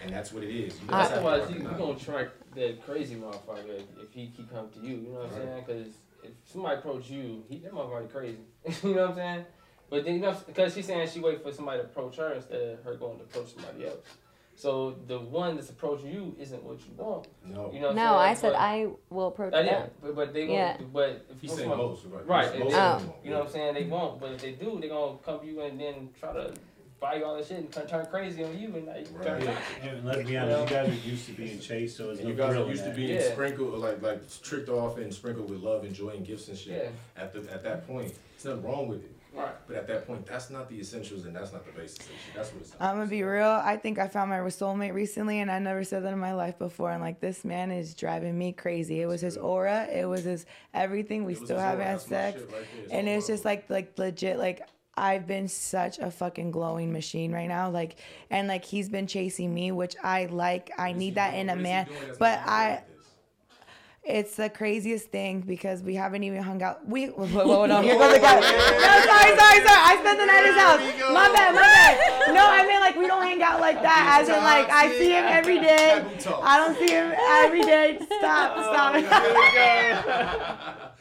[0.02, 0.80] and that's what it is.
[0.80, 1.78] You guys Otherwise, you, you recognize.
[1.78, 4.96] gonna track that crazy motherfucker if he keep coming to you.
[4.96, 5.64] You know what I'm saying?
[5.66, 5.86] Because
[6.22, 8.38] if somebody approach you, he that motherfucker crazy.
[8.82, 9.44] you know what I'm saying?
[9.90, 12.60] But then you know, because she's saying she wait for somebody to approach her instead
[12.60, 13.98] of her going to approach somebody else.
[14.58, 17.28] So the one that's approaching you isn't what you want.
[17.44, 17.70] No.
[17.72, 17.86] You know?
[17.88, 19.90] What No, I'm I said But- I will approach Uh, yeah, them.
[20.02, 20.78] but, but they Yeah.
[20.78, 20.92] won't.
[20.94, 22.26] But if He's you saying want- most, right?
[22.26, 22.78] Right, Most and Oh.
[22.94, 23.24] of them won't.
[23.24, 23.74] You know what I'm saying?
[23.74, 26.54] They won't, but if they do, they're gonna come to you and then try to
[26.98, 29.16] buy you all this shit and turn, turn crazy on you and now you turn
[29.20, 29.44] Right.
[29.44, 29.82] toxic.
[29.84, 32.34] And let's be honest, you guys are used to being chased, so it's And no
[32.34, 33.32] you guys are used to being Yeah.
[33.32, 36.90] sprinkled, like like tricked off and sprinkled with love and joy and gifts and shit.
[37.16, 37.22] Yeah.
[37.22, 39.10] At the at that point, there's nothing wrong with it.
[39.36, 39.52] Right.
[39.66, 41.98] But at that point, that's not the essentials and that's not the basis.
[42.34, 42.72] That's what it's.
[42.80, 43.60] I'm gonna be real.
[43.62, 46.58] I think I found my soulmate recently, and I never said that in my life
[46.58, 46.90] before.
[46.90, 49.02] And like, this man is driving me crazy.
[49.02, 49.86] It was his aura.
[49.92, 51.24] It was his everything.
[51.24, 52.66] We still haven't had sex, right.
[52.82, 54.38] It's and it's just like like legit.
[54.38, 54.66] Like
[54.96, 57.68] I've been such a fucking glowing machine right now.
[57.70, 57.96] Like
[58.30, 60.70] and like he's been chasing me, which I like.
[60.78, 61.86] I What is he need that in a What is he man.
[62.18, 62.82] But making you feel I.
[64.08, 66.86] It's the craziest thing because we haven't even hung out.
[66.88, 68.38] We whoa, whoa, no, here goes the guy.
[68.38, 69.82] No, sorry, sorry, sorry.
[69.82, 70.80] I spent the night at his house.
[71.12, 71.98] My bad, my bad.
[72.34, 74.18] No, I mean like we don't hang out like that.
[74.20, 76.04] As in like I see him every day.
[76.40, 77.98] I don't see him every day.
[78.18, 78.94] Stop, stop.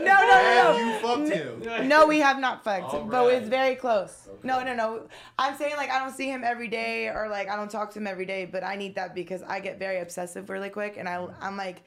[0.00, 0.98] No, no, Have no, you no.
[1.00, 1.88] fucked him?
[1.88, 4.28] No, we have not fucked, but it's very close.
[4.42, 5.02] No, no, no.
[5.38, 7.98] I'm saying like I don't see him every day or like I don't talk to
[7.98, 11.08] him every day, but I need that because I get very obsessive really quick, and
[11.08, 11.82] I I'm like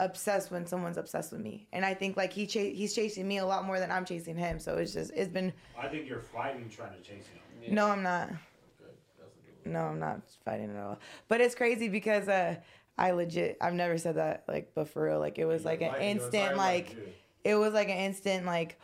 [0.00, 3.38] obsessed when someone's obsessed with me, and I think like he cha- he's chasing me
[3.38, 4.58] a lot more than I'm chasing him.
[4.60, 7.74] So it's just it's been I think you're fighting trying to chase him.
[7.74, 8.30] no, I'm not.
[9.64, 10.98] No, I'm not fighting at all.
[11.28, 12.56] But it's crazy because uh
[12.96, 15.94] I legit I've never said that like but for real like it was like an
[16.00, 16.96] instant like
[17.44, 18.80] it was like an instant like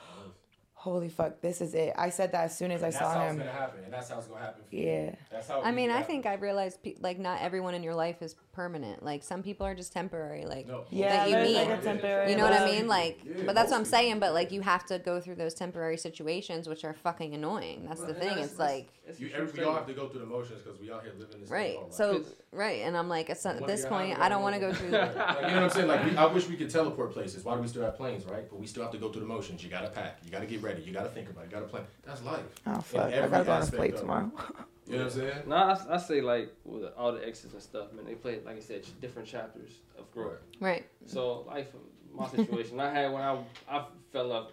[0.84, 1.94] holy fuck this is it.
[1.96, 4.10] I said that as soon as I And that's how it's gonna happen, and that's
[4.10, 4.62] how it's gonna happen.
[4.68, 4.82] For you.
[4.86, 5.14] Yeah.
[5.32, 5.62] That's how.
[5.62, 6.26] I mean, usually I think.
[6.26, 9.02] I've realized pe- like not everyone in your life is permanent.
[9.02, 10.44] Like some people are just temporary.
[10.44, 10.84] Like No.
[10.90, 11.56] Yeah, that you there's meet.
[11.56, 12.86] like a temporary you know what I mean?
[12.86, 14.20] Like, Yeah, but that's what I'm saying.
[14.20, 17.86] But like you have to go through those temporary situations, which are fucking annoying.
[17.88, 18.28] That's the thing.
[18.28, 20.78] that's- It's like that's You, every, we all have to go through the motions because
[20.80, 21.50] we out here living this.
[21.50, 21.78] right.
[21.78, 24.72] thing So right, and I'm like, at One this point, I don't want to go
[24.72, 24.90] through.
[24.94, 25.88] Like, you know what I'm saying?
[25.88, 27.44] Like, we, I wish we could teleport places.
[27.44, 28.48] Why do we still have planes, right?
[28.48, 29.62] But we still have to go through the motions.
[29.62, 30.18] You gotta pack.
[30.24, 30.73] You gotta get ready.
[30.78, 31.50] You gotta think about it.
[31.50, 31.84] You gotta plan.
[32.04, 32.42] That's life.
[32.66, 33.06] Oh fuck!
[33.06, 34.30] I gotta go on a aspect plate tomorrow.
[34.86, 35.38] You know what I'm saying?
[35.46, 38.04] No, I, I say like with all the exes and stuff, man.
[38.04, 40.40] They play like I said, different chapters of growth.
[40.60, 40.84] Right.
[41.06, 41.68] So life,
[42.12, 44.52] my situation I had when I I fell up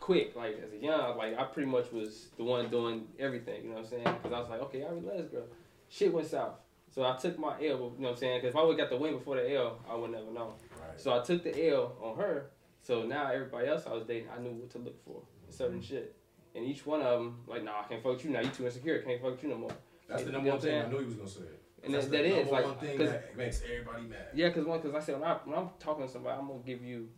[0.00, 3.62] quick, like as a young, like I pretty much was the one doing everything.
[3.62, 4.04] You know what I'm saying?
[4.04, 5.46] Because I was like, okay, I realized, girl,
[5.88, 6.56] shit went south.
[6.92, 7.60] So I took my L.
[7.60, 8.40] You know what I'm saying?
[8.40, 10.54] Because if I would got the win before the L, I would never know.
[10.80, 11.00] Right.
[11.00, 12.50] So I took the L on her.
[12.82, 15.22] So now everybody else I was dating, I knew what to look for,
[15.52, 15.94] certain mm-hmm.
[15.94, 16.16] shit.
[16.54, 18.40] And each one of them, like, nah, I can't fuck with you now.
[18.40, 19.00] You too insecure.
[19.00, 19.70] I Can't fuck with you no more.
[20.08, 20.74] That's the You number know one thing.
[20.74, 20.92] I saying?
[20.92, 21.62] knew he was gonna say it.
[21.84, 24.28] And That's that, the that is number like, one thing 'cause- that makes everybody mad.
[24.34, 26.60] yeah, because one, because I said when, I, when I'm talking to somebody, I'm gonna
[26.66, 27.08] give you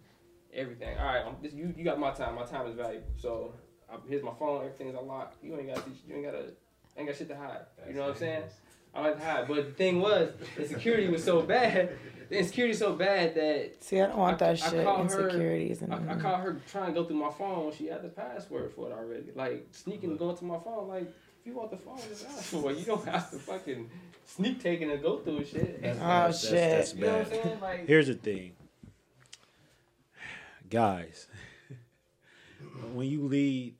[0.52, 0.96] everything.
[0.98, 2.34] All right, I'm, this, you you got my time.
[2.34, 3.08] My time is valuable.
[3.16, 3.54] So
[3.90, 4.58] I, here's my phone.
[4.64, 5.42] Everything's unlocked.
[5.42, 6.44] You ain't got you ain't got to
[6.96, 7.62] ain't got shit to hide.
[7.88, 8.42] You know what I'm saying?
[8.94, 9.48] I like to hide.
[9.48, 11.90] But the thing was, the security was so bad.
[12.28, 14.84] The insecurity so bad that See, I don't want I- that I shit.
[14.84, 17.72] call her- Insecurities and I, I caught her trying to go through my phone.
[17.76, 19.24] She had the password for it already.
[19.34, 20.88] Like sneaking, and going to my phone.
[20.88, 22.78] Like if you want the phone, just ask for it.
[22.78, 23.90] You don't have to fucking
[24.24, 25.82] sneak taking and go through shit.
[25.82, 26.50] That's, Oh, that's, shit.
[26.52, 27.26] That's, that's you know what.
[27.26, 27.60] I'm saying?
[27.60, 28.52] Like Here's the thing,
[30.70, 31.26] guys.
[32.94, 33.74] when you lead,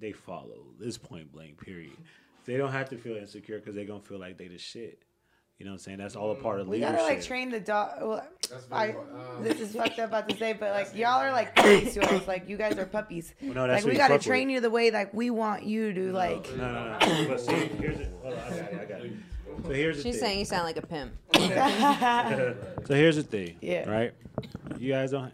[0.00, 0.64] they follow.
[0.78, 1.60] This point blank.
[1.60, 1.92] Period.
[2.48, 5.02] They don't have to feel insecure because they're gonna feel like they the shit.
[5.58, 5.98] You know what I'm saying?
[5.98, 6.96] That's all a part of we leadership.
[6.96, 7.90] gotta like train the dog.
[8.00, 8.26] Well,
[8.72, 11.54] I, very, uh, this is fucked up about to say, but like y'all are like
[11.54, 12.26] puppies to us.
[12.26, 13.34] Like you guys are puppies.
[13.42, 14.54] Well, no, that's Like we what you gotta fuck train with.
[14.54, 16.56] you the way like we want you to like.
[16.56, 17.28] No, no, no.
[17.28, 18.10] But see, here's it.
[18.22, 18.80] Hold on, I got it.
[18.80, 19.12] I got it.
[19.66, 20.20] So here's the She's thing.
[20.24, 21.12] saying you sound like a pimp.
[22.86, 23.56] so here's the thing.
[23.60, 23.90] Yeah.
[23.90, 24.14] Right.
[24.78, 25.32] You guys don't.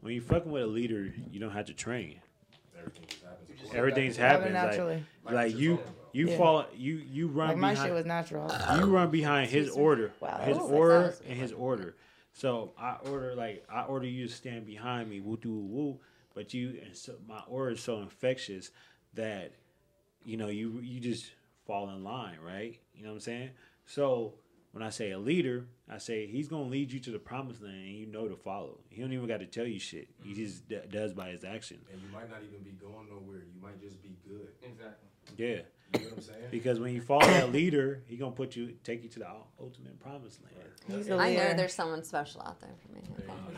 [0.00, 2.20] When you fucking with a leader, you don't have to train.
[2.78, 3.15] everything just happens.
[3.76, 5.02] Everything's Happen happens.
[5.24, 6.08] Like, like you, you're talking about.
[6.14, 6.36] you Yeah.
[6.36, 6.66] fall.
[6.76, 7.88] You you run Like my behind.
[7.88, 8.50] shit was natural.
[8.76, 11.20] you run behind his order, Wow, his that order, nice.
[11.28, 11.96] and his order.
[12.32, 16.00] So I order like I order you to stand behind me, woo doo woo.
[16.34, 18.70] But you and so my order is so infectious
[19.14, 19.52] that
[20.24, 21.30] you know you you just
[21.66, 22.78] fall in line, right?
[22.94, 23.50] You know what I'm saying?
[23.86, 24.34] So
[24.76, 27.76] when I say a leader, I say he's gonna lead you to the promised land,
[27.76, 28.80] and you know to follow.
[28.90, 30.10] He don't even got to tell you shit.
[30.22, 30.44] He mm-hmm.
[30.44, 31.78] just d- does by his action.
[31.90, 33.38] And you might not even be going nowhere.
[33.38, 34.48] You might just be good.
[34.60, 35.08] exactly.
[35.38, 35.60] Yeah.
[35.94, 36.38] You know what I'm saying?
[36.50, 39.26] Because when you follow that leader, he gonna put you, take you to the
[39.60, 40.54] ultimate promised land.
[40.88, 43.00] He's a I know there's someone special out there for me.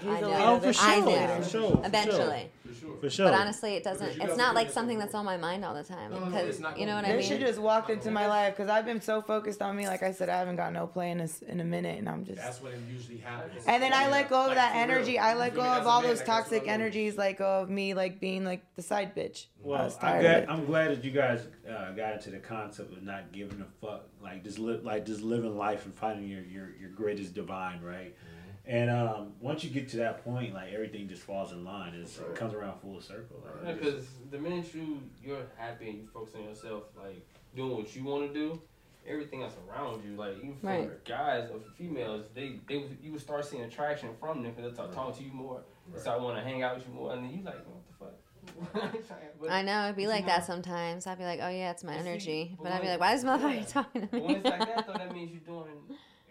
[0.00, 0.36] He's I a know.
[0.38, 1.40] Oh, for sure, I know.
[1.42, 2.50] for sure, Eventually.
[2.66, 2.96] For sure.
[3.00, 3.26] For sure.
[3.26, 4.20] But honestly, it doesn't.
[4.22, 6.10] It's not like something that's on my mind all the time.
[6.10, 7.22] No, no, no, Because you know what I mean.
[7.22, 9.86] She just walked into my life because I've been so focused on me.
[9.86, 12.24] Like I said, I haven't got no play in this in a minute, and I'm
[12.24, 12.38] just.
[12.38, 13.62] That's what it usually happens.
[13.66, 14.96] And then I let go of Like, that for real.
[14.96, 15.18] energy.
[15.18, 16.82] I let go of all those toxic what I do.
[16.82, 17.18] energies.
[17.18, 19.46] Let go of me, like being like the side bitch.
[19.46, 20.46] I Well, was I'm glad.
[20.48, 24.04] I'm glad that you guys uh, got into the concept of not giving a fuck,
[24.22, 28.14] like just li- like just living life and finding your your, your greatest divine, right?
[28.14, 28.34] Mm-hmm.
[28.70, 31.94] And um, once you get to that point, like everything just falls in line.
[31.94, 32.30] It's, Right.
[32.30, 33.42] It comes around full circle.
[33.42, 37.24] Like, Yeah, because the minute you you're happy and you focus on yourself, like
[37.56, 38.60] doing what you want to do,
[39.06, 41.04] everything else around you, like even for Right.
[41.04, 44.92] guys or females, they they you would start seeing attraction from them because they start
[44.92, 46.02] talking to you more, they Right.
[46.02, 48.12] start want to hang out with you more, and then you like, what the fuck?
[48.37, 48.37] But-
[49.50, 51.06] I know it'd be like that sometimes.
[51.06, 53.22] I'd be like, oh yeah, it's my energy, but but I'd be like, why is
[53.22, 53.64] this motherfucker yeah.
[53.64, 54.34] talking to But when me?
[54.36, 55.68] it's like that though, that means you're doing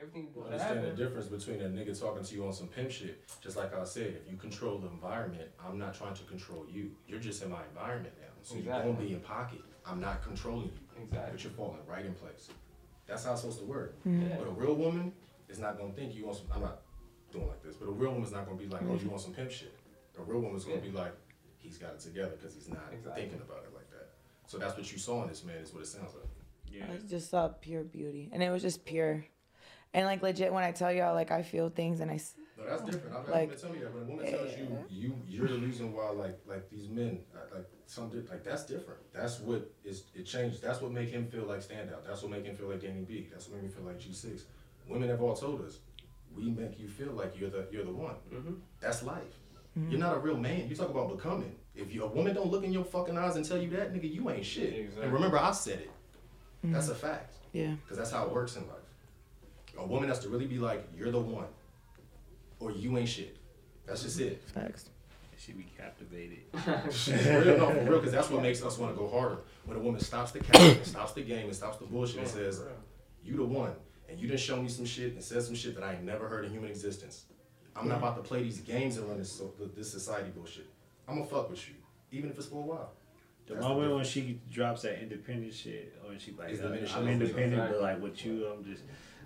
[0.02, 0.46] everything you're.
[0.46, 3.24] Understand the difference between a nigga talking to you on some pimp shit.
[3.42, 6.92] Just like I said, if you control the environment, I'm not trying to control you.
[7.08, 8.28] You're just in my environment now.
[8.44, 8.92] So you're Exactly.
[8.94, 9.62] gonna be in pocket.
[9.86, 10.72] I'm not controlling you.
[11.04, 11.32] Exactly.
[11.32, 12.50] but you're falling right in place.
[13.08, 13.96] That's how it's supposed to work.
[14.06, 14.30] Mm-hmm.
[14.30, 14.36] Yeah.
[14.38, 15.14] But a real woman
[15.50, 16.82] is not gonna think you want some I'm not
[17.32, 19.34] doing like this, but a real woman's not gonna be like, oh, you want some
[19.34, 19.74] pimp shit.
[20.20, 21.14] A real woman's gonna be like,
[21.68, 23.22] he's got it together because he's not Exactly.
[23.24, 24.10] thinking about it like that.
[24.48, 26.30] So that's what you saw in this man, is what it sounds like.
[26.72, 26.86] yeah.
[26.94, 29.26] I just saw pure beauty, and it was just pure.
[29.94, 32.66] And like legit, when I tell y'all, like I feel things, and I s- No,
[32.66, 33.16] that's different.
[33.16, 33.94] I've had Like- women tell me that.
[33.94, 37.56] When a woman tells you you you're the reason why like like these men uh,
[37.56, 39.00] like something like that's different.
[39.14, 40.62] That's what is it changed.
[40.62, 42.06] That's what make him feel like standout.
[42.06, 43.28] That's what make him feel like Danny B.
[43.32, 44.46] That's what make me feel like G six.
[44.88, 45.80] Women have all told us
[46.36, 48.16] we make you feel like you're the you're the one.
[48.34, 48.54] Mm-hmm.
[48.82, 49.36] That's life.
[49.90, 50.68] You're not a real man.
[50.68, 51.54] You talk about becoming.
[51.76, 54.12] If you, a woman don't look in your fucking eyes and tell you that, nigga,
[54.12, 54.74] you ain't shit.
[54.74, 55.04] Exactly.
[55.04, 55.92] And remember, I said it.
[56.66, 56.74] Mm-hmm.
[56.74, 57.36] That's a fact.
[57.54, 57.76] yeah.
[57.84, 58.78] Because that's how it works in life.
[59.78, 61.46] A woman has to really be like, you're the one.
[62.60, 63.38] Or you ain't shit.
[63.86, 64.42] That's just it.
[64.50, 64.90] Facts.
[65.38, 66.40] She be captivated.
[67.46, 69.38] real, no, for real, because that's what makes us want to go harder.
[69.66, 72.60] When a woman stops the cap, stops the game, and stops the bullshit, and says,
[73.24, 73.74] "You the one,"
[74.10, 76.28] and you done show me some shit and said some shit that I ain't never
[76.28, 77.26] heard in human existence.
[77.78, 80.68] I'm not about to play these games and run this so, this society bullshit.
[81.08, 81.76] I'm gonna fuck with you,
[82.12, 82.92] even if it's for a while.
[83.46, 87.06] The That's the moment when she drops that independent shit, or she like, uh, I'm
[87.06, 88.84] knows independent, but like with you, I'm just,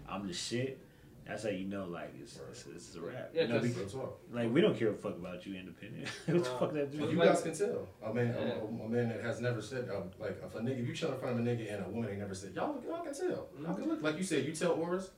[0.07, 0.79] I'm the shit.
[1.25, 3.29] That's how you know, like, it's, it's, it's a rap.
[3.33, 6.07] Yeah, you know, 'cause- because, Real like, we don't care a fuck about you independent.
[6.25, 7.15] what the fuck that But do?
[7.15, 7.87] you guys can tell.
[8.05, 8.55] I mean, Yeah.
[8.55, 11.13] a, a man that has never said, uh, like, if a nigga, if you chill
[11.13, 13.47] in front of a nigga and a woman ain't never said, y'all, y'all can tell.
[13.61, 14.01] Y'all can look.
[14.01, 15.11] Like you said, you tell auras.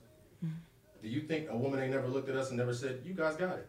[1.04, 3.36] Do you think a woman ain't never looked at us and never said, you guys
[3.36, 3.68] got it?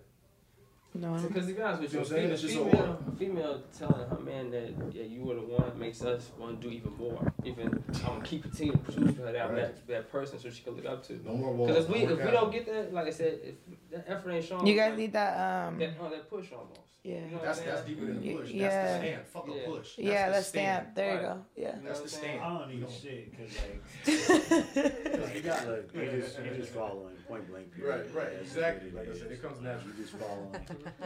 [0.93, 1.13] No.
[1.15, 2.21] Because to be honest with You you, know what I'm saying?
[2.21, 5.77] female, It's just a female, female telling her man that yeah you were the one
[5.77, 7.33] makes us want to do even more.
[7.43, 9.55] Even I'm gonna keep continuing to pursue for her that, Right.
[9.57, 11.19] that that person so she can look up to.
[11.25, 11.71] No more walls.
[11.71, 13.55] Because if we more if we don't get that, like I said, if
[13.91, 15.67] that effort ain't shown, You guys like, need that.
[15.67, 15.77] Um.
[15.79, 16.79] that oh, that push almost.
[17.05, 17.15] Yeah.
[17.29, 18.49] You know That's that's deeper than a push.
[18.49, 18.67] Yeah.
[18.69, 19.27] That's the stand.
[19.27, 19.55] Fuck Yeah.
[19.61, 19.97] a push.
[19.97, 20.95] Yeah, the that's stamp.
[20.95, 21.45] There you go.
[21.55, 21.75] Yeah.
[21.85, 22.41] That's the I'm?
[22.41, 23.81] I don't need shit because like
[25.35, 25.67] You got it.
[25.69, 27.71] look, you just you just following point blank.
[27.75, 28.07] period.
[28.13, 28.89] Right, right, That's exactly.
[28.91, 29.93] Like I said, it comes Like, natural.
[29.95, 30.51] You just following.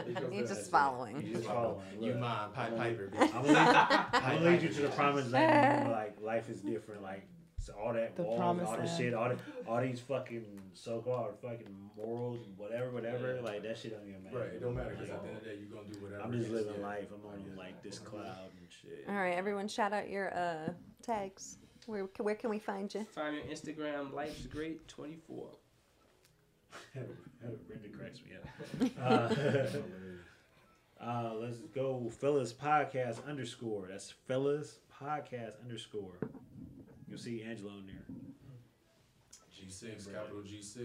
[0.06, 1.20] Because He's the- just following.
[1.26, 1.82] You just following.
[2.00, 3.10] You Look, mind, Pied Piper.
[3.20, 3.56] I'm gonna lead,
[4.14, 5.88] I'm gonna lead you to the promised land.
[5.88, 7.02] where, Like life is different.
[7.02, 7.39] Like so
[7.70, 9.36] all that The walls, all this shit, all the,
[9.68, 10.44] all these fucking
[10.74, 13.40] so-called fucking morals, whatever, whatever.
[13.42, 14.38] Like that shit don't even matter.
[14.38, 16.22] Right, it don't matter because at the end of the day, you're gonna do whatever.
[16.22, 16.86] I'm just living yeah.
[16.86, 17.06] life.
[17.14, 19.04] I'm on like this cloud and shit.
[19.08, 21.58] All right, everyone, shout out your uh, tags.
[21.86, 23.06] Where where can we find you?
[23.10, 24.12] Find your Instagram.
[24.12, 24.86] Life's great.
[24.88, 25.48] Twenty four.
[26.94, 28.46] Brenda cracks me up.
[29.00, 29.34] Uh,
[31.04, 33.88] uh, let's go, fellas podcast underscore.
[33.90, 36.18] That's fellas podcast underscore.
[37.10, 38.16] You'll see Angelo in there.
[39.52, 40.78] G6, capital G6,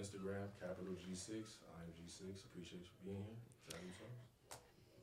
[0.00, 1.28] Instagram, capital G6.
[1.30, 2.44] I am G6.
[2.46, 3.36] Appreciate you being here.
[3.68, 3.76] that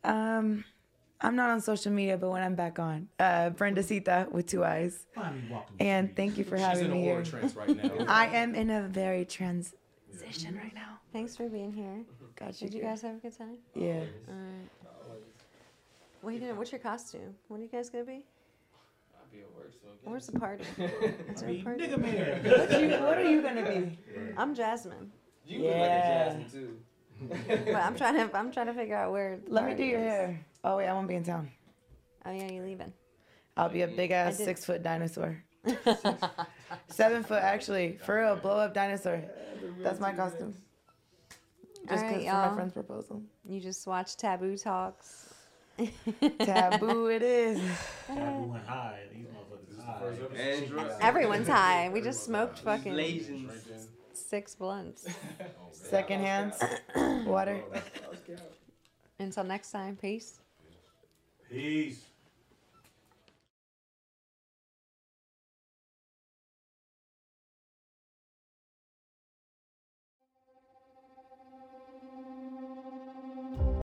[0.04, 0.66] what you Um.
[1.20, 4.64] I'm not on social media, but when I'm back on, uh, Brenda Sita with two
[4.64, 5.08] eyes.
[5.80, 7.24] And thank you for She's having in me a here.
[7.24, 8.06] trance right now.
[8.08, 11.00] I am in a very transition right now.
[11.14, 12.04] Thanks for being here.
[12.36, 12.70] Got you.
[12.70, 13.58] Did you guys have a good time?
[13.74, 13.94] Yeah.
[14.28, 14.70] All right.
[16.22, 16.54] What are you gonna?
[16.54, 17.34] What's your costume?
[17.48, 18.24] What are you guys gonna be?
[19.28, 19.88] I'll be at work so.
[20.10, 20.64] Where's the party?
[21.34, 21.88] Is there a party?
[21.88, 22.44] Nigga man.
[22.44, 23.98] What, you, what are you gonna be?
[24.38, 25.12] I'm Jasmine,
[25.46, 26.26] You look like a Yeah.
[26.34, 26.78] Jasmine too.
[27.66, 29.40] but I'm trying to I'm trying to figure out where.
[29.46, 30.06] the Let me do party your is.
[30.06, 30.46] hair.
[30.64, 31.50] Oh wait, I won't be in town.
[32.26, 32.94] Oh yeah, you're leaving?
[33.56, 35.44] I'll be a big ass did- six foot dinosaur.
[36.88, 37.98] Seven foot actually.
[38.06, 39.22] For real, blow up dinosaur.
[39.82, 40.54] That's my costume.
[41.90, 42.56] Just Alright, because for my y'all.
[42.56, 43.22] friend's proposal.
[43.48, 45.27] You just watch Taboo Talks.
[46.40, 47.60] Taboo it is.
[48.08, 49.00] Taboo and high.
[49.14, 50.00] These motherfuckers high.
[50.00, 50.92] First episode.
[51.02, 51.90] Everyone's high.
[51.90, 53.50] We just smoked fucking Blazing.
[54.14, 55.08] Six blunts.
[55.40, 56.56] Oh, Second hands.
[57.26, 57.62] Water.
[57.74, 58.42] I was scared.
[59.20, 60.40] Until next time, peace.
[61.50, 62.04] Peace.